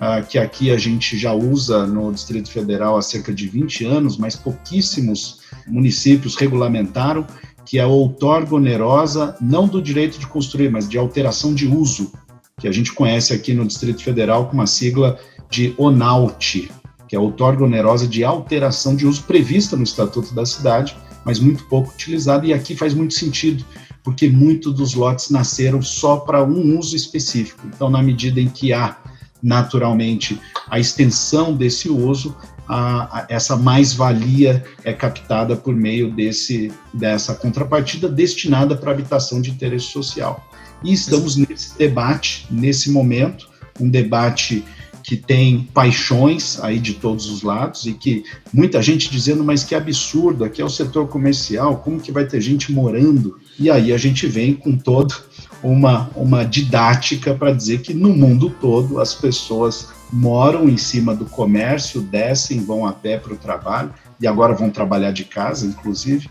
[0.00, 4.16] ah, que aqui a gente já usa no Distrito Federal há cerca de 20 anos,
[4.16, 7.26] mas pouquíssimos municípios regulamentaram,
[7.68, 12.10] que é a outorga onerosa, não do direito de construir, mas de alteração de uso,
[12.58, 15.18] que a gente conhece aqui no Distrito Federal com uma sigla
[15.50, 16.70] de ONAUT,
[17.06, 20.96] que é a outorga onerosa de alteração de uso prevista no Estatuto da Cidade,
[21.26, 23.62] mas muito pouco utilizada, e aqui faz muito sentido,
[24.02, 27.66] porque muitos dos lotes nasceram só para um uso específico.
[27.66, 28.96] Então, na medida em que há,
[29.42, 30.40] naturalmente,
[30.70, 32.34] a extensão desse uso,
[32.68, 39.50] a, a, essa mais-valia é captada por meio desse, dessa contrapartida destinada para habitação de
[39.50, 40.46] interesse social.
[40.84, 43.48] E estamos nesse debate, nesse momento,
[43.80, 44.64] um debate
[45.02, 49.74] que tem paixões aí de todos os lados e que muita gente dizendo, mas que
[49.74, 53.38] absurdo, aqui é o setor comercial, como que vai ter gente morando?
[53.58, 55.14] E aí a gente vem com toda
[55.62, 61.26] uma, uma didática para dizer que no mundo todo as pessoas moram em cima do
[61.26, 66.28] comércio, descem, vão a pé para o trabalho e agora vão trabalhar de casa, inclusive.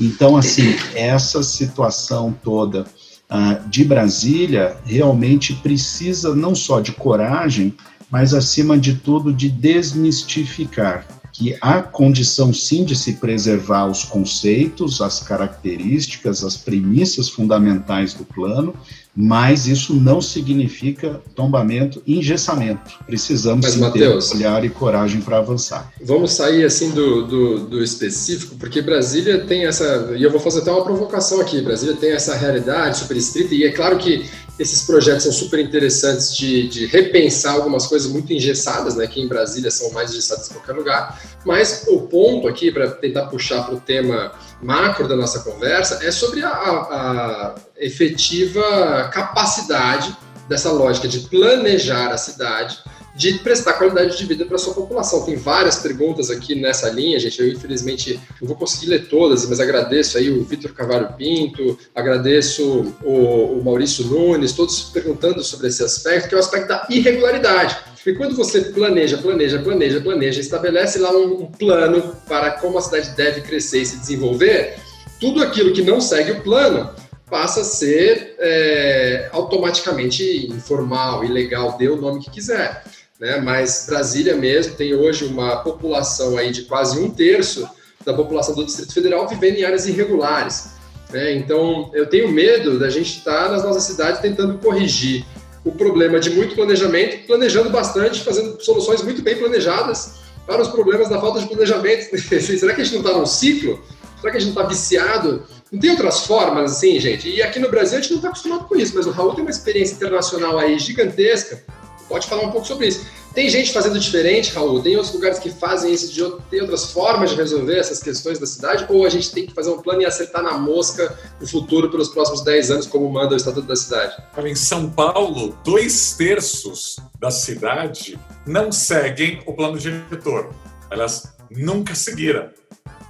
[0.00, 7.74] Então, assim, essa situação toda uh, de Brasília realmente precisa não só de coragem,
[8.10, 15.00] mas acima de tudo de desmistificar que há condição sim de se preservar os conceitos,
[15.00, 18.74] as características, as premissas fundamentais do plano,
[19.14, 22.98] mas isso não significa tombamento e engessamento.
[23.06, 25.92] Precisamos mas, sim Mateus, ter olhar e coragem para avançar.
[26.02, 30.60] Vamos sair assim do, do, do, específico, porque Brasília tem essa, e eu vou fazer
[30.60, 34.24] até uma provocação aqui, Brasília tem essa realidade super estrita, e é claro que
[34.60, 39.26] esses projetos são super interessantes de, de, repensar algumas coisas muito engessadas, né, que em
[39.26, 41.18] Brasília são mais engessadas em qualquer lugar.
[41.46, 44.32] Mas o ponto aqui, para tentar puxar para o tema
[44.62, 50.14] macro da nossa conversa, é sobre a, a efetiva capacidade
[50.46, 52.78] dessa lógica de planejar a cidade
[53.14, 55.24] de prestar qualidade de vida para a sua população.
[55.24, 57.40] Tem várias perguntas aqui nessa linha, gente.
[57.40, 62.94] Eu, infelizmente, não vou conseguir ler todas, mas agradeço aí o Vitor Cavalho Pinto, agradeço
[63.02, 67.76] o, o Maurício Nunes, todos perguntando sobre esse aspecto, que é o aspecto da irregularidade.
[67.94, 72.80] Porque quando você planeja, planeja, planeja, planeja, estabelece lá um, um plano para como a
[72.80, 74.76] cidade deve crescer e se desenvolver,
[75.20, 76.90] tudo aquilo que não segue o plano
[77.28, 82.82] passa a ser é, automaticamente informal, ilegal, dê o nome que quiser.
[83.20, 83.38] Né?
[83.38, 87.68] Mas Brasília mesmo tem hoje uma população aí de quase um terço
[88.04, 90.70] da população do Distrito Federal vivendo em áreas irregulares.
[91.12, 91.34] Né?
[91.34, 95.26] Então, eu tenho medo da gente estar nas nossas cidades tentando corrigir
[95.62, 100.14] o problema de muito planejamento, planejando bastante, fazendo soluções muito bem planejadas
[100.46, 102.16] para os problemas da falta de planejamento.
[102.18, 103.84] Será que a gente não está num ciclo?
[104.18, 105.42] Será que a gente não está viciado?
[105.70, 107.28] Não tem outras formas assim, gente?
[107.28, 109.42] E aqui no Brasil a gente não está acostumado com isso, mas o Raul tem
[109.44, 111.62] uma experiência internacional aí gigantesca.
[112.10, 113.06] Pode falar um pouco sobre isso.
[113.32, 114.82] Tem gente fazendo diferente, Raul?
[114.82, 118.46] Tem outros lugares que fazem isso, de, tem outras formas de resolver essas questões da
[118.46, 118.84] cidade?
[118.88, 122.08] Ou a gente tem que fazer um plano e acertar na mosca o futuro pelos
[122.08, 124.16] próximos 10 anos, como manda o Estatuto da Cidade?
[124.44, 130.52] Em São Paulo, dois terços da cidade não seguem o plano diretor.
[130.90, 132.48] Elas nunca seguiram.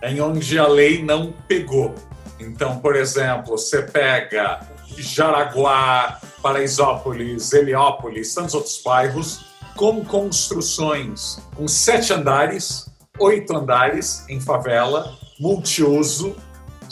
[0.02, 1.94] É em onde a lei não pegou.
[2.38, 4.60] Então, por exemplo, você pega
[4.96, 9.44] Jaraguá, Paraisópolis, Heliópolis, tantos outros bairros,
[9.76, 16.36] com construções com sete andares, oito andares em favela, multiuso.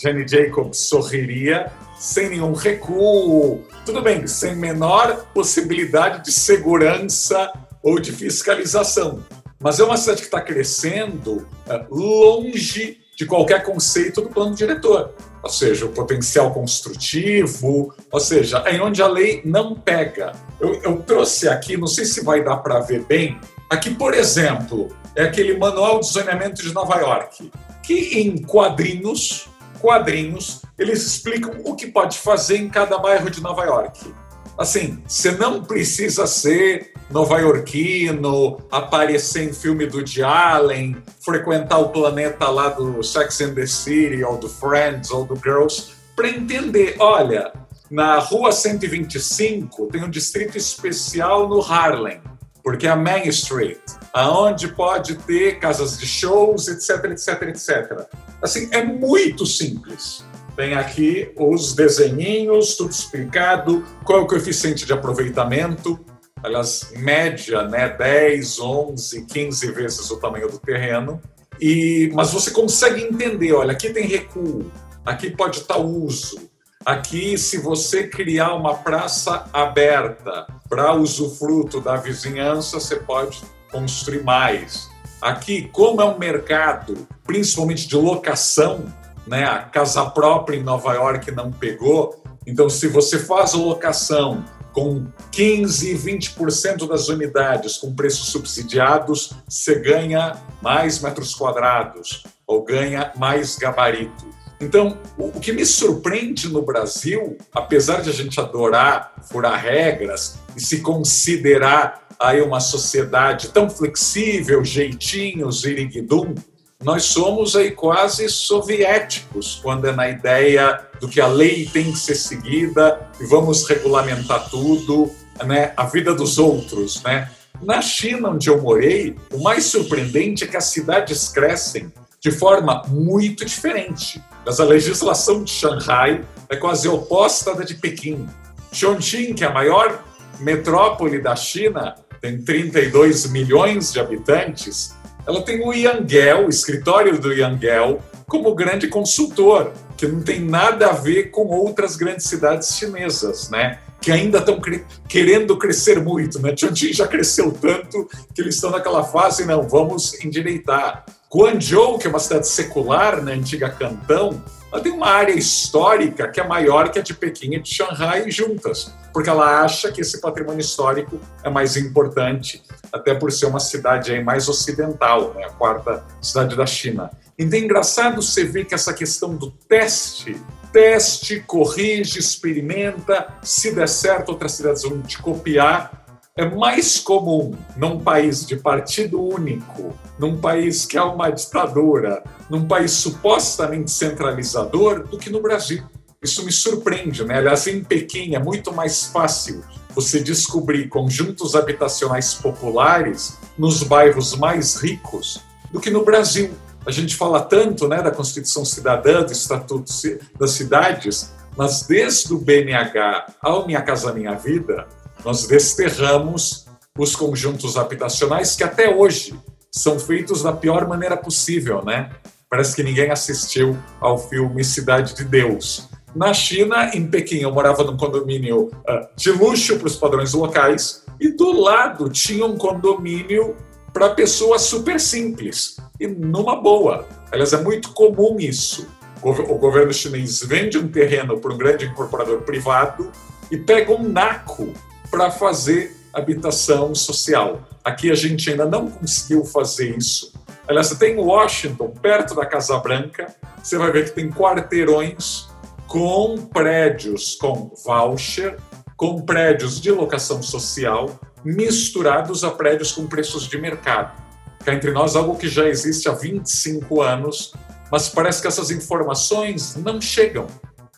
[0.00, 8.12] Jenny Jacobs sorriria, sem nenhum recuo, tudo bem, sem menor possibilidade de segurança ou de
[8.12, 9.24] fiscalização.
[9.60, 15.12] Mas é uma cidade que está crescendo é, longe de qualquer conceito do plano diretor
[15.48, 20.32] ou seja, o potencial construtivo, ou seja, é onde a lei não pega.
[20.60, 23.40] Eu, eu trouxe aqui, não sei se vai dar para ver bem,
[23.70, 27.50] aqui, por exemplo, é aquele manual de zoneamento de Nova York,
[27.82, 29.48] que em quadrinhos,
[29.80, 34.12] quadrinhos, eles explicam o que pode fazer em cada bairro de Nova York.
[34.58, 42.48] Assim, você não precisa ser nova-iorquino, aparecer em filme do Woody Allen, frequentar o planeta
[42.48, 47.52] lá do Sex and the City, ou do Friends, ou do Girls, para entender, olha,
[47.88, 52.20] na rua 125 tem um distrito especial no Harlem,
[52.62, 53.78] porque é a Main Street,
[54.12, 58.08] aonde pode ter casas de shows, etc, etc, etc.
[58.42, 60.24] Assim, é muito simples.
[60.58, 66.04] Tem aqui os desenhinhos, tudo explicado, qual é o coeficiente de aproveitamento,
[66.42, 71.22] aliás, média, né, 10, 11, 15 vezes o tamanho do terreno.
[71.60, 74.68] E, mas você consegue entender, olha, aqui tem recuo,
[75.06, 76.50] aqui pode estar uso,
[76.84, 83.40] aqui se você criar uma praça aberta para usufruto da vizinhança, você pode
[83.70, 84.90] construir mais.
[85.22, 88.92] Aqui, como é um mercado, principalmente de locação,
[89.28, 89.44] né?
[89.44, 92.22] A casa própria em Nova York não pegou.
[92.46, 100.36] Então, se você faz locação com 15, 20% das unidades com preços subsidiados, você ganha
[100.62, 104.26] mais metros quadrados ou ganha mais gabarito.
[104.60, 110.60] Então, o que me surpreende no Brasil, apesar de a gente adorar furar regras e
[110.60, 116.34] se considerar aí uma sociedade tão flexível, jeitinhos, iriguidum,
[116.82, 121.98] nós somos aí quase soviéticos quando é na ideia do que a lei tem que
[121.98, 125.10] ser seguida e vamos regulamentar tudo,
[125.44, 125.72] né?
[125.76, 127.30] A vida dos outros, né?
[127.60, 132.82] Na China, onde eu morei, o mais surpreendente é que as cidades crescem de forma
[132.86, 134.22] muito diferente.
[134.46, 138.28] Mas a legislação de Xangai é quase oposta da de Pequim.
[138.72, 140.04] Chongqing, que é a maior
[140.38, 144.94] metrópole da China, tem 32 milhões de habitantes,
[145.28, 150.88] ela tem o Yangel, o escritório do Yangel, como grande consultor, que não tem nada
[150.88, 153.78] a ver com outras grandes cidades chinesas, né?
[154.00, 156.52] Que ainda estão cre querendo crescer muito, né?
[156.56, 161.04] Tianjin já cresceu tanto que eles estão naquela fase, não, vamos endireitar.
[161.30, 166.40] Guangzhou, que é uma cidade secular, né, antiga Cantão, ela tem uma área histórica que
[166.40, 170.20] é maior que a de Pequim e de Xangai juntas, porque ela acha que esse
[170.20, 172.62] patrimônio histórico é mais importante,
[172.92, 177.10] até por ser uma cidade aí mais ocidental, né, a quarta cidade da China.
[177.36, 180.40] Então é engraçado você ver que essa questão do teste,
[180.72, 186.06] teste, corrige, experimenta, se der certo, outras cidades vão te copiar,
[186.36, 192.68] é mais comum num país de partido único, num país que é uma ditadura, num
[192.68, 195.82] país supostamente centralizador, do que no Brasil.
[196.22, 197.38] Isso me surpreende, né?
[197.38, 199.62] Aliás, em Pequim é muito mais fácil
[199.94, 205.40] você descobrir conjuntos habitacionais populares nos bairros mais ricos
[205.72, 206.50] do que no Brasil.
[206.84, 209.92] A gente fala tanto né, da Constituição Cidadã, do Estatuto
[210.38, 214.88] das Cidades, mas desde o BNH ao Minha Casa Minha Vida,
[215.24, 216.66] nós desterramos
[216.98, 219.38] os conjuntos habitacionais que até hoje
[219.70, 222.10] são feitos da pior maneira possível, né?
[222.50, 225.88] Parece que ninguém assistiu ao filme Cidade de Deus.
[226.14, 231.04] Na China, em Pequim, eu morava num condomínio uh, de luxo para os padrões locais
[231.20, 233.56] e do lado tinha um condomínio
[233.92, 237.06] para pessoas super simples e numa boa.
[237.30, 238.86] Aliás, é muito comum isso.
[239.22, 243.10] O governo chinês vende um terreno para um grande incorporador privado
[243.50, 244.72] e pega um naco
[245.10, 247.62] para fazer habitação social.
[247.84, 250.32] Aqui a gente ainda não conseguiu fazer isso.
[250.68, 255.47] Aliás, você tem Washington, perto da Casa Branca, você vai ver que tem quarteirões
[255.88, 258.58] com prédios com voucher,
[258.94, 264.22] com prédios de locação social, misturados a prédios com preços de mercado.
[264.64, 267.54] Cá entre nós, algo que já existe há 25 anos,
[267.90, 270.46] mas parece que essas informações não chegam.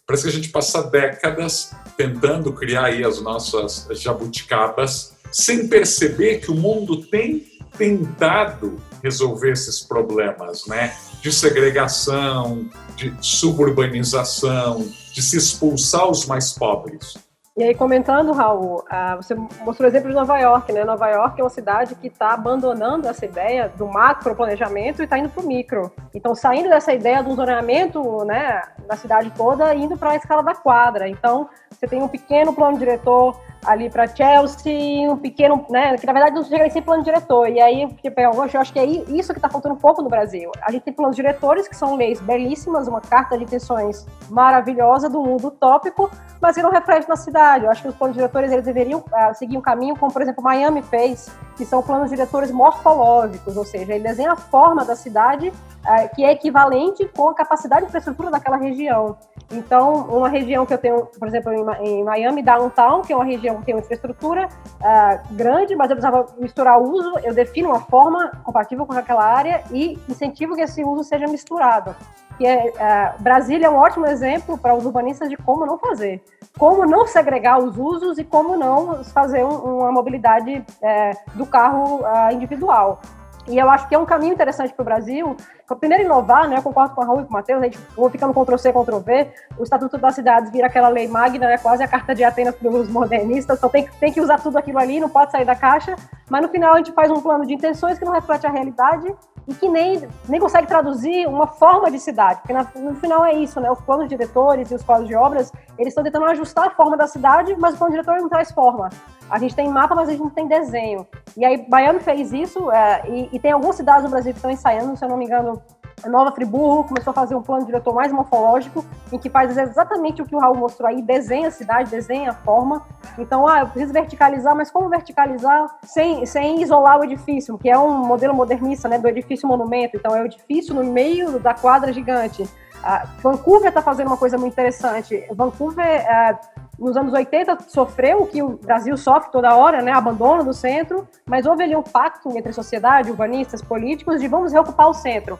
[0.04, 6.50] Parece que a gente passa décadas tentando criar aí as nossas jabuticabas, sem perceber que
[6.50, 7.46] o mundo tem
[7.76, 10.94] tentado resolver esses problemas, né?
[11.20, 17.14] De segregação, de suburbanização, de se expulsar os mais pobres.
[17.56, 20.84] E aí, comentando, Raul, ah, você mostrou o exemplo de Nova York, né?
[20.84, 25.18] Nova York é uma cidade que está abandonando essa ideia do macro planejamento e está
[25.18, 25.92] indo para o micro.
[26.14, 30.54] Então, saindo dessa ideia do zonamento né, da cidade toda, indo para a escala da
[30.54, 31.08] quadra.
[31.08, 36.12] Então, você tem um pequeno plano diretor ali para Chelsea, um pequeno, né, que na
[36.12, 37.48] verdade não chega nem ser plano diretor.
[37.48, 40.50] E aí, tipo, eu acho que é isso que está faltando um pouco no Brasil.
[40.62, 45.20] A gente tem planos diretores que são leis belíssimas, uma carta de intenções maravilhosa do
[45.20, 47.64] mundo utópico, mas que não reflete na cidade.
[47.64, 50.42] Eu acho que os planos diretores eles deveriam uh, seguir um caminho como, por exemplo,
[50.42, 55.48] Miami fez, que são planos diretores morfológicos, ou seja, ele desenha a forma da cidade
[55.48, 59.16] uh, que é equivalente com a capacidade de infraestrutura daquela região.
[59.52, 63.49] Então, uma região que eu tenho, por exemplo, em, Miami, Downtown, que é uma região
[63.58, 67.80] que tem uma infraestrutura uh, grande, mas eu precisava misturar o uso, eu defino uma
[67.80, 71.94] forma compatível com aquela área e incentivo que esse uso seja misturado.
[72.38, 76.22] Que é, uh, Brasília é um ótimo exemplo para os urbanistas de como não fazer.
[76.58, 82.00] Como não segregar os usos e como não fazer um, uma mobilidade uh, do carro
[82.00, 83.00] uh, individual.
[83.48, 85.36] E eu acho que é um caminho interessante para o Brasil.
[85.76, 86.58] Primeiro, inovar, né?
[86.58, 87.78] Eu concordo com a Raul e com o Matheus, a gente
[88.10, 89.32] ficando Ctrl-C, Ctrl-V.
[89.58, 92.68] O Estatuto das Cidades vira aquela lei magna, né, quase a carta de Atenas para
[92.68, 93.58] os modernistas.
[93.58, 95.96] Então tem, tem que usar tudo aquilo ali, não pode sair da caixa.
[96.28, 99.14] Mas no final a gente faz um plano de intenções que não reflete a realidade
[99.48, 102.40] e que nem, nem consegue traduzir uma forma de cidade.
[102.40, 103.70] Porque na, no final é isso, né?
[103.70, 107.06] Os planos diretores e os planos de obras, eles estão tentando ajustar a forma da
[107.06, 108.88] cidade, mas o plano diretor não traz forma.
[109.28, 111.06] A gente tem mapa, mas a gente não tem desenho.
[111.36, 114.50] E aí, Miami fez isso, é, e, e, tem algumas cidades no Brasil que estão
[114.50, 115.59] ensaiando, se eu não me engano,
[116.08, 120.26] Nova Friburgo começou a fazer um plano diretor mais morfológico, em que faz exatamente o
[120.26, 122.82] que o Raul mostrou aí, desenha a cidade, desenha a forma.
[123.18, 127.78] Então, ah, eu preciso verticalizar, mas como verticalizar sem, sem isolar o edifício, que é
[127.78, 129.96] um modelo modernista, né, do edifício monumento.
[129.96, 132.48] Então, é o edifício no meio da quadra gigante.
[132.82, 135.26] Ah, Vancouver está fazendo uma coisa muito interessante.
[135.34, 136.38] Vancouver ah,
[136.78, 141.06] nos anos 80 sofreu o que o Brasil sofre toda hora, né, abandono do centro,
[141.26, 145.36] mas houve ali um pacto entre sociedade, urbanistas, políticos, de vamos reocupar o centro.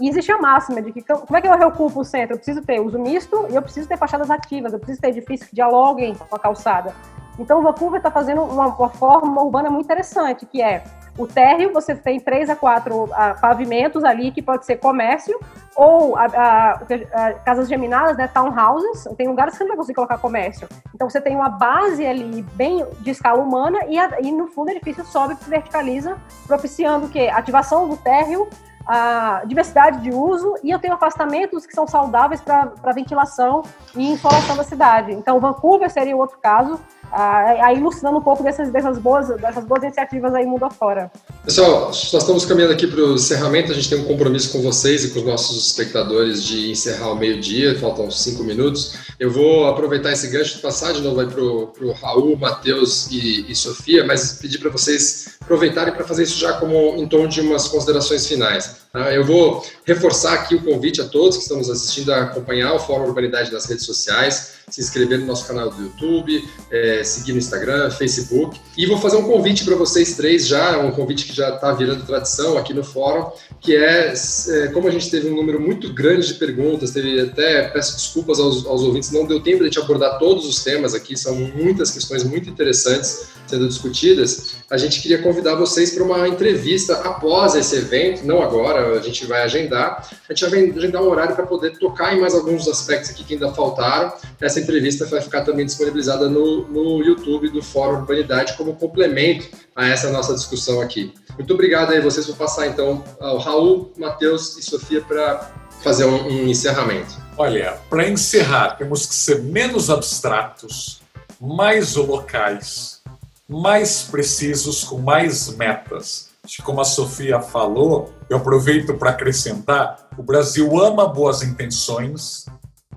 [0.00, 2.34] E existe a máxima de que como é que eu reocupo o centro?
[2.34, 5.48] Eu preciso ter uso misto e eu preciso ter fachadas ativas, eu preciso ter edifícios
[5.48, 6.92] que dialoguem com a calçada.
[7.38, 10.84] Então, o Vancouver está fazendo uma, uma, forma urbana muito interessante, que é
[11.18, 15.38] o térreo, você tem três a quatro a, pavimentos ali, que pode ser comércio,
[15.76, 20.18] ou a, a, casas geminadas, né, townhouses, tem lugares que você não vai conseguir colocar
[20.18, 20.68] comércio.
[20.94, 24.70] Então, você tem uma base ali bem de escala humana e, e no fundo, o
[24.70, 26.16] edifício sobe, verticaliza,
[26.46, 27.30] propiciando o quê?
[27.32, 28.48] Ativação do térreo,
[28.86, 33.62] a diversidade de uso e eu tenho afastamentos que são saudáveis para ventilação
[33.96, 35.12] e insolação da cidade.
[35.12, 36.78] Então, Vancouver seria outro caso,
[37.14, 41.10] aí ilustrando um pouco dessas, dessas, boas, dessas boas iniciativas aí mundo afora.
[41.44, 45.04] Pessoal, nós estamos caminhando aqui para o encerramento, a gente tem um compromisso com vocês
[45.04, 48.96] e com os nossos espectadores de encerrar ao meio-dia, faltam cinco minutos.
[49.18, 53.54] Eu vou aproveitar esse gancho de passar de novo para o Raul, Matheus e, e
[53.54, 57.68] Sofia, mas pedir para vocês aproveitarem para fazer isso já como em tom de umas
[57.68, 58.83] considerações finais.
[58.96, 62.74] Ah, eu vou reforçar aqui o convite a todos que estão nos assistindo a acompanhar
[62.74, 67.32] o Fórum Urbanidade nas redes sociais, se inscrever no nosso canal do YouTube, é, seguir
[67.32, 68.60] no Instagram, Facebook.
[68.78, 72.06] E vou fazer um convite para vocês três já, um convite que já está virando
[72.06, 74.12] tradição aqui no Fórum, que é,
[74.48, 78.38] é, como a gente teve um número muito grande de perguntas, teve até, peço desculpas
[78.38, 81.34] aos, aos ouvintes, não deu tempo de a gente abordar todos os temas aqui, são
[81.34, 87.54] muitas questões muito interessantes sendo discutidas, a gente queria convidar vocês para uma entrevista após
[87.54, 91.46] esse evento, não agora, a gente vai agendar, a gente vai agendar um horário para
[91.46, 94.12] poder tocar em mais alguns aspectos aqui que ainda faltaram.
[94.40, 99.88] Essa entrevista vai ficar também disponibilizada no, no YouTube do Fórum Urbanidade como complemento a
[99.88, 101.12] essa nossa discussão aqui.
[101.36, 105.50] Muito obrigado aí vocês, vou passar então ao Raul, Matheus e Sofia para
[105.82, 107.14] fazer um, um encerramento.
[107.36, 111.02] Olha, para encerrar, temos que ser menos abstratos,
[111.40, 113.02] mais locais,
[113.48, 116.30] mais precisos, com mais metas.
[116.62, 122.46] Como a Sofia falou, eu aproveito para acrescentar: o Brasil ama boas intenções,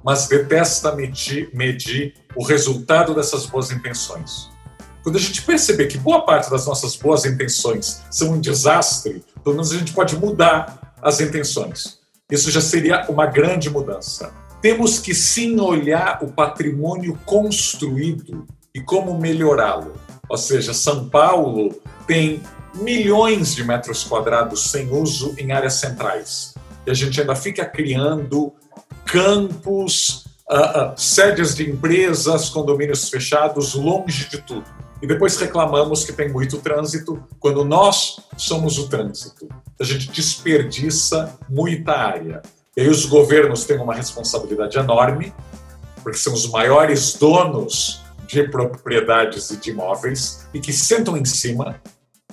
[0.04, 4.50] mas detesta medir, medir o resultado dessas boas intenções.
[5.04, 9.56] Quando a gente perceber que boa parte das nossas boas intenções são um desastre, pelo
[9.56, 12.00] menos a gente pode mudar as intenções.
[12.30, 14.34] Isso já seria uma grande mudança.
[14.62, 18.46] Temos que sim olhar o patrimônio construído
[18.76, 19.94] e como melhorá-lo.
[20.28, 21.74] Ou seja, São Paulo
[22.06, 22.42] tem
[22.82, 26.54] milhões de metros quadrados sem uso em áreas centrais.
[26.86, 28.54] E a gente ainda fica criando
[29.06, 34.66] campos, uh, uh, sedes de empresas, condomínios fechados, longe de tudo.
[35.02, 39.48] E depois reclamamos que tem muito trânsito, quando nós somos o trânsito.
[39.80, 42.42] A gente desperdiça muita área.
[42.76, 45.34] E aí os governos têm uma responsabilidade enorme,
[46.04, 51.82] porque são os maiores donos de propriedades e de imóveis e que sentam em cima.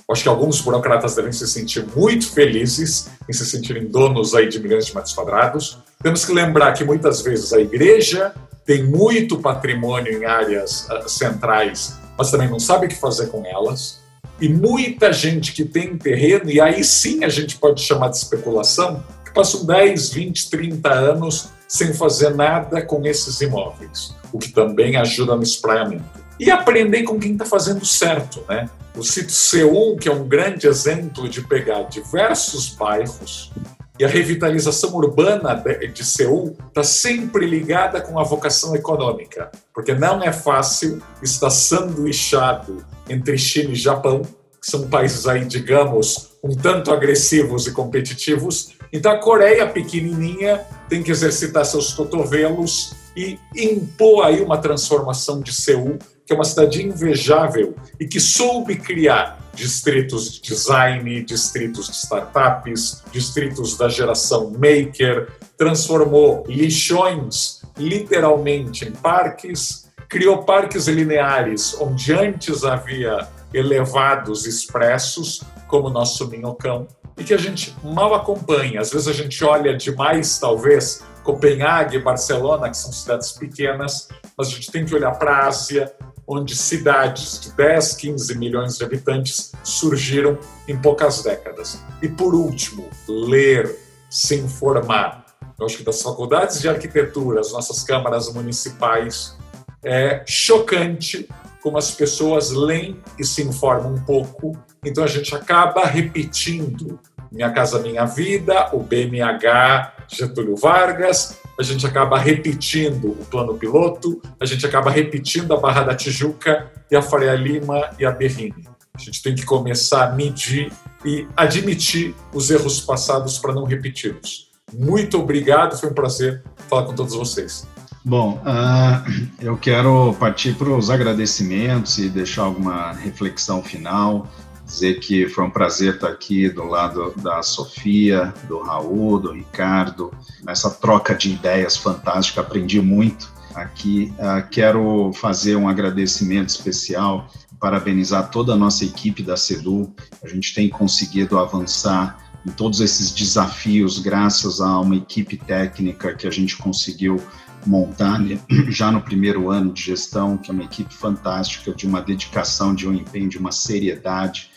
[0.09, 4.59] Acho que alguns burocratas devem se sentir muito felizes em se sentirem donos aí de
[4.59, 5.79] milhões de metros quadrados.
[6.01, 8.33] Temos que lembrar que muitas vezes a igreja
[8.65, 13.45] tem muito patrimônio em áreas uh, centrais, mas também não sabe o que fazer com
[13.45, 13.99] elas.
[14.39, 19.03] E muita gente que tem terreno, e aí sim a gente pode chamar de especulação,
[19.23, 24.97] que passam 10, 20, 30 anos sem fazer nada com esses imóveis o que também
[24.97, 26.03] ajuda no espraiamento.
[26.39, 28.69] E aprender com quem está fazendo certo, né?
[28.95, 33.51] O sítio C1, que é um grande exemplo de pegar diversos bairros
[33.97, 35.55] e a revitalização urbana
[35.93, 42.85] de Seul está sempre ligada com a vocação econômica, porque não é fácil estar sanduichado
[43.07, 48.73] entre China e Japão, que são países aí, digamos, um tanto agressivos e competitivos.
[48.91, 55.53] Então a Coreia pequenininha tem que exercitar seus cotovelos e impor aí uma transformação de
[55.53, 61.95] Seul, que é uma cidade invejável e que soube criar distritos de design, distritos de
[61.95, 72.63] startups, distritos da geração maker, transformou lixões literalmente em parques, criou parques lineares onde antes
[72.63, 78.81] havia elevados expressos, como o nosso Minhocão, e que a gente mal acompanha.
[78.81, 84.51] Às vezes a gente olha demais, talvez, Copenhague, Barcelona, que são cidades pequenas, mas a
[84.51, 85.91] gente tem que olhar para a Ásia,
[86.27, 91.79] onde cidades de 10, 15 milhões de habitantes surgiram em poucas décadas.
[92.01, 93.77] E por último, ler,
[94.09, 95.25] se informar.
[95.59, 99.37] Eu acho que das faculdades de arquitetura, as nossas câmaras municipais,
[99.83, 101.29] é chocante
[101.61, 106.99] como as pessoas leem e se informam um pouco, então a gente acaba repetindo
[107.31, 114.21] Minha Casa Minha Vida, o BMH Getúlio Vargas, a gente acaba repetindo o plano piloto,
[114.39, 118.67] a gente acaba repetindo a Barra da Tijuca e a Faria Lima e a Berrini.
[118.93, 120.71] A gente tem que começar a medir
[121.03, 124.49] e admitir os erros passados para não repeti-los.
[124.73, 127.67] Muito obrigado, foi um prazer falar com todos vocês.
[128.03, 134.27] Bom, uh, eu quero partir para os agradecimentos e deixar alguma reflexão final
[134.65, 140.11] dizer que foi um prazer estar aqui do lado da Sofia, do Raul, do Ricardo,
[140.43, 144.13] nessa troca de ideias fantástica, aprendi muito aqui.
[144.17, 149.93] Uh, quero fazer um agradecimento especial, parabenizar toda a nossa equipe da CEDU,
[150.23, 156.27] a gente tem conseguido avançar em todos esses desafios graças a uma equipe técnica que
[156.27, 157.21] a gente conseguiu
[157.65, 158.19] montar
[158.69, 162.87] já no primeiro ano de gestão, que é uma equipe fantástica, de uma dedicação, de
[162.87, 164.51] um empenho, de uma seriedade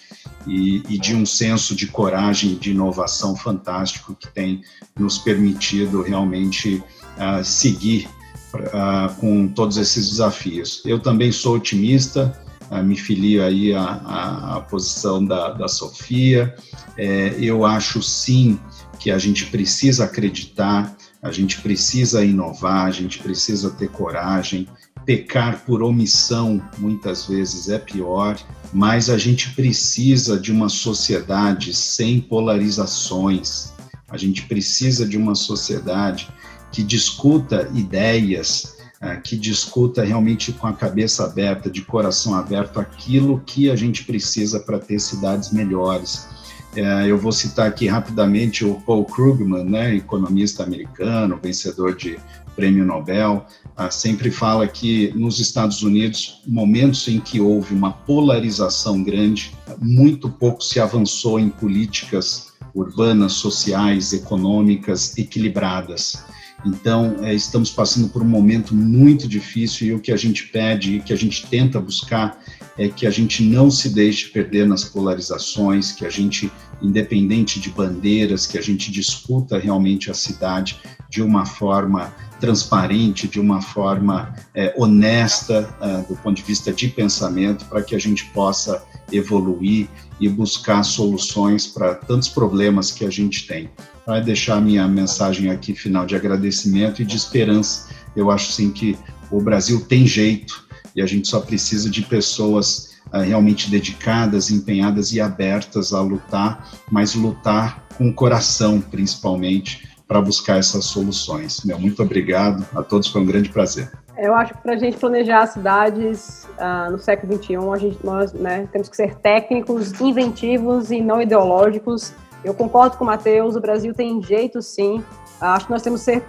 [0.49, 4.62] e, e, de um senso de coragem e de inovação fantástico que tem
[4.99, 6.83] nos permitido realmente
[7.16, 8.09] uh, seguir
[8.55, 10.83] uh, com todos esses desafios.
[10.85, 12.37] Eu também sou otimista,
[12.70, 16.55] uh, me filio aí à, à, à posição da, da Sofia.
[16.97, 18.59] É, eu acho sim
[18.99, 24.69] que que a gente precisa acreditar, a gente precisa inovar, a gente precisa ter coragem.
[25.09, 28.39] Pecar por omissão muitas vezes é pior,
[28.74, 33.72] mas a gente precisa de uma sociedade sem polarizações.
[34.06, 36.28] A gente precisa de uma sociedade
[36.70, 43.40] que discuta ideias, eh, que discuta realmente com a cabeça aberta, de coração aberto, aquilo
[43.47, 46.28] que a gente precisa para ter cidades melhores.
[46.76, 52.18] É, eu vou citar aqui rapidamente o Paul Krugman, né, economista americano, vencedor de
[52.59, 59.01] prêmio Nobel, ah, sempre fala que nos Estados Unidos, momentos em que houve uma polarização
[59.01, 66.24] grande, muito pouco se avançou em políticas urbanas, sociais, econômicas equilibradas.
[66.66, 70.97] Então, é, estamos passando por um momento muito difícil e o que a gente pede
[70.97, 72.43] e que a gente tenta buscar
[72.76, 76.51] é que a gente não se deixe perder nas polarizações, que a gente
[76.82, 83.40] independente de bandeiras, que a gente discuta realmente a cidade de uma forma transparente, de
[83.40, 88.24] uma forma é, honesta é, do ponto de vista de pensamento, para que a gente
[88.27, 88.82] possa
[89.12, 89.89] evoluir
[90.20, 93.70] e buscar soluções para tantos problemas que a gente tem.
[94.06, 97.89] Vai deixar minha mensagem aqui final de agradecimento e de esperança.
[98.16, 98.98] Eu acho sim que
[99.31, 100.66] o Brasil tem jeito
[100.97, 106.70] e a gente só precisa de pessoas uh, realmente dedicadas, empenhadas e abertas a lutar,
[106.90, 111.62] mas lutar com o coração, principalmente, para buscar essas soluções.
[111.64, 113.93] Meu, muito obrigado a todos, foi um grande prazer.
[114.16, 118.32] Eu acho que para a gente planejar cidades uh, no século XXI, a gente, nós
[118.32, 122.12] né, temos que ser técnicos, inventivos e não ideológicos.
[122.43, 125.05] Eu concordo com o Matheus, o Brasil tem jeito sim
[125.40, 126.23] Acho que nós temos que ser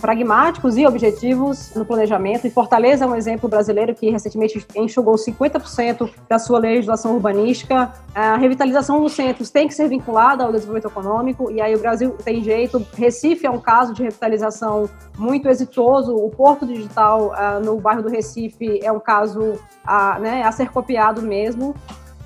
[0.00, 2.46] pragmáticos e objetivos no planejamento.
[2.46, 7.92] E Fortaleza é um exemplo brasileiro que recentemente enxugou 50% da sua legislação urbanística.
[8.14, 12.16] A revitalização dos centros tem que ser vinculada ao desenvolvimento econômico, e aí o Brasil
[12.24, 12.84] tem jeito.
[12.96, 14.88] Recife é um caso de revitalização
[15.18, 16.14] muito exitoso.
[16.14, 20.70] O Porto Digital uh, no bairro do Recife é um caso uh, né, a ser
[20.70, 21.74] copiado mesmo.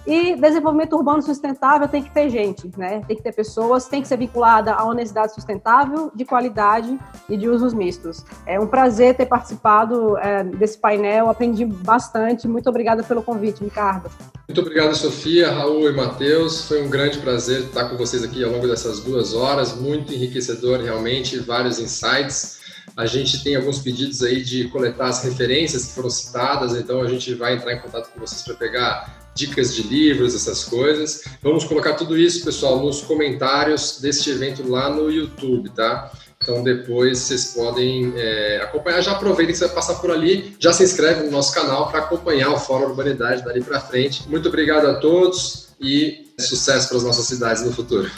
[0.09, 3.03] E desenvolvimento urbano sustentável tem que ter gente, né?
[3.07, 6.99] Tem que ter pessoas, tem que ser vinculada à honestidade sustentável, de qualidade
[7.29, 8.25] e de usos mistos.
[8.47, 12.49] É um prazer ter participado é, desse painel, aprendi bastante.
[12.49, 14.11] Muito obrigada pelo convite, Ricardo.
[14.49, 16.67] Muito obrigado, Sofia, Raul e Matheus.
[16.67, 19.77] Foi um grande prazer estar com vocês aqui ao longo dessas duas horas.
[19.77, 22.57] Muito enriquecedor, realmente, vários insights.
[22.97, 27.07] A gente tem alguns pedidos aí de coletar as referências que foram citadas, então a
[27.07, 31.23] gente vai entrar em contato com vocês para pegar dicas de livros, essas coisas.
[31.41, 36.11] Vamos colocar tudo isso, pessoal, nos comentários deste evento lá no YouTube, tá?
[36.43, 39.01] Então depois vocês podem é, acompanhar.
[39.01, 42.01] Já aproveitem que você vai passar por ali, já se inscreve no nosso canal para
[42.01, 44.29] acompanhar o Fórum Urbanidade dali para frente.
[44.29, 48.11] Muito obrigado a todos e sucesso para as nossas cidades no futuro.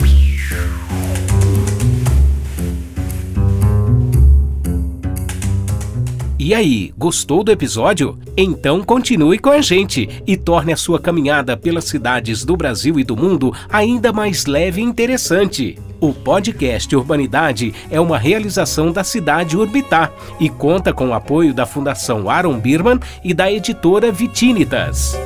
[6.50, 8.18] E aí, gostou do episódio?
[8.36, 13.04] Então continue com a gente e torne a sua caminhada pelas cidades do Brasil e
[13.04, 15.78] do mundo ainda mais leve e interessante.
[16.00, 21.66] O podcast Urbanidade é uma realização da cidade Urbitar e conta com o apoio da
[21.66, 25.16] Fundação Aaron Birman e da editora Vitínitas.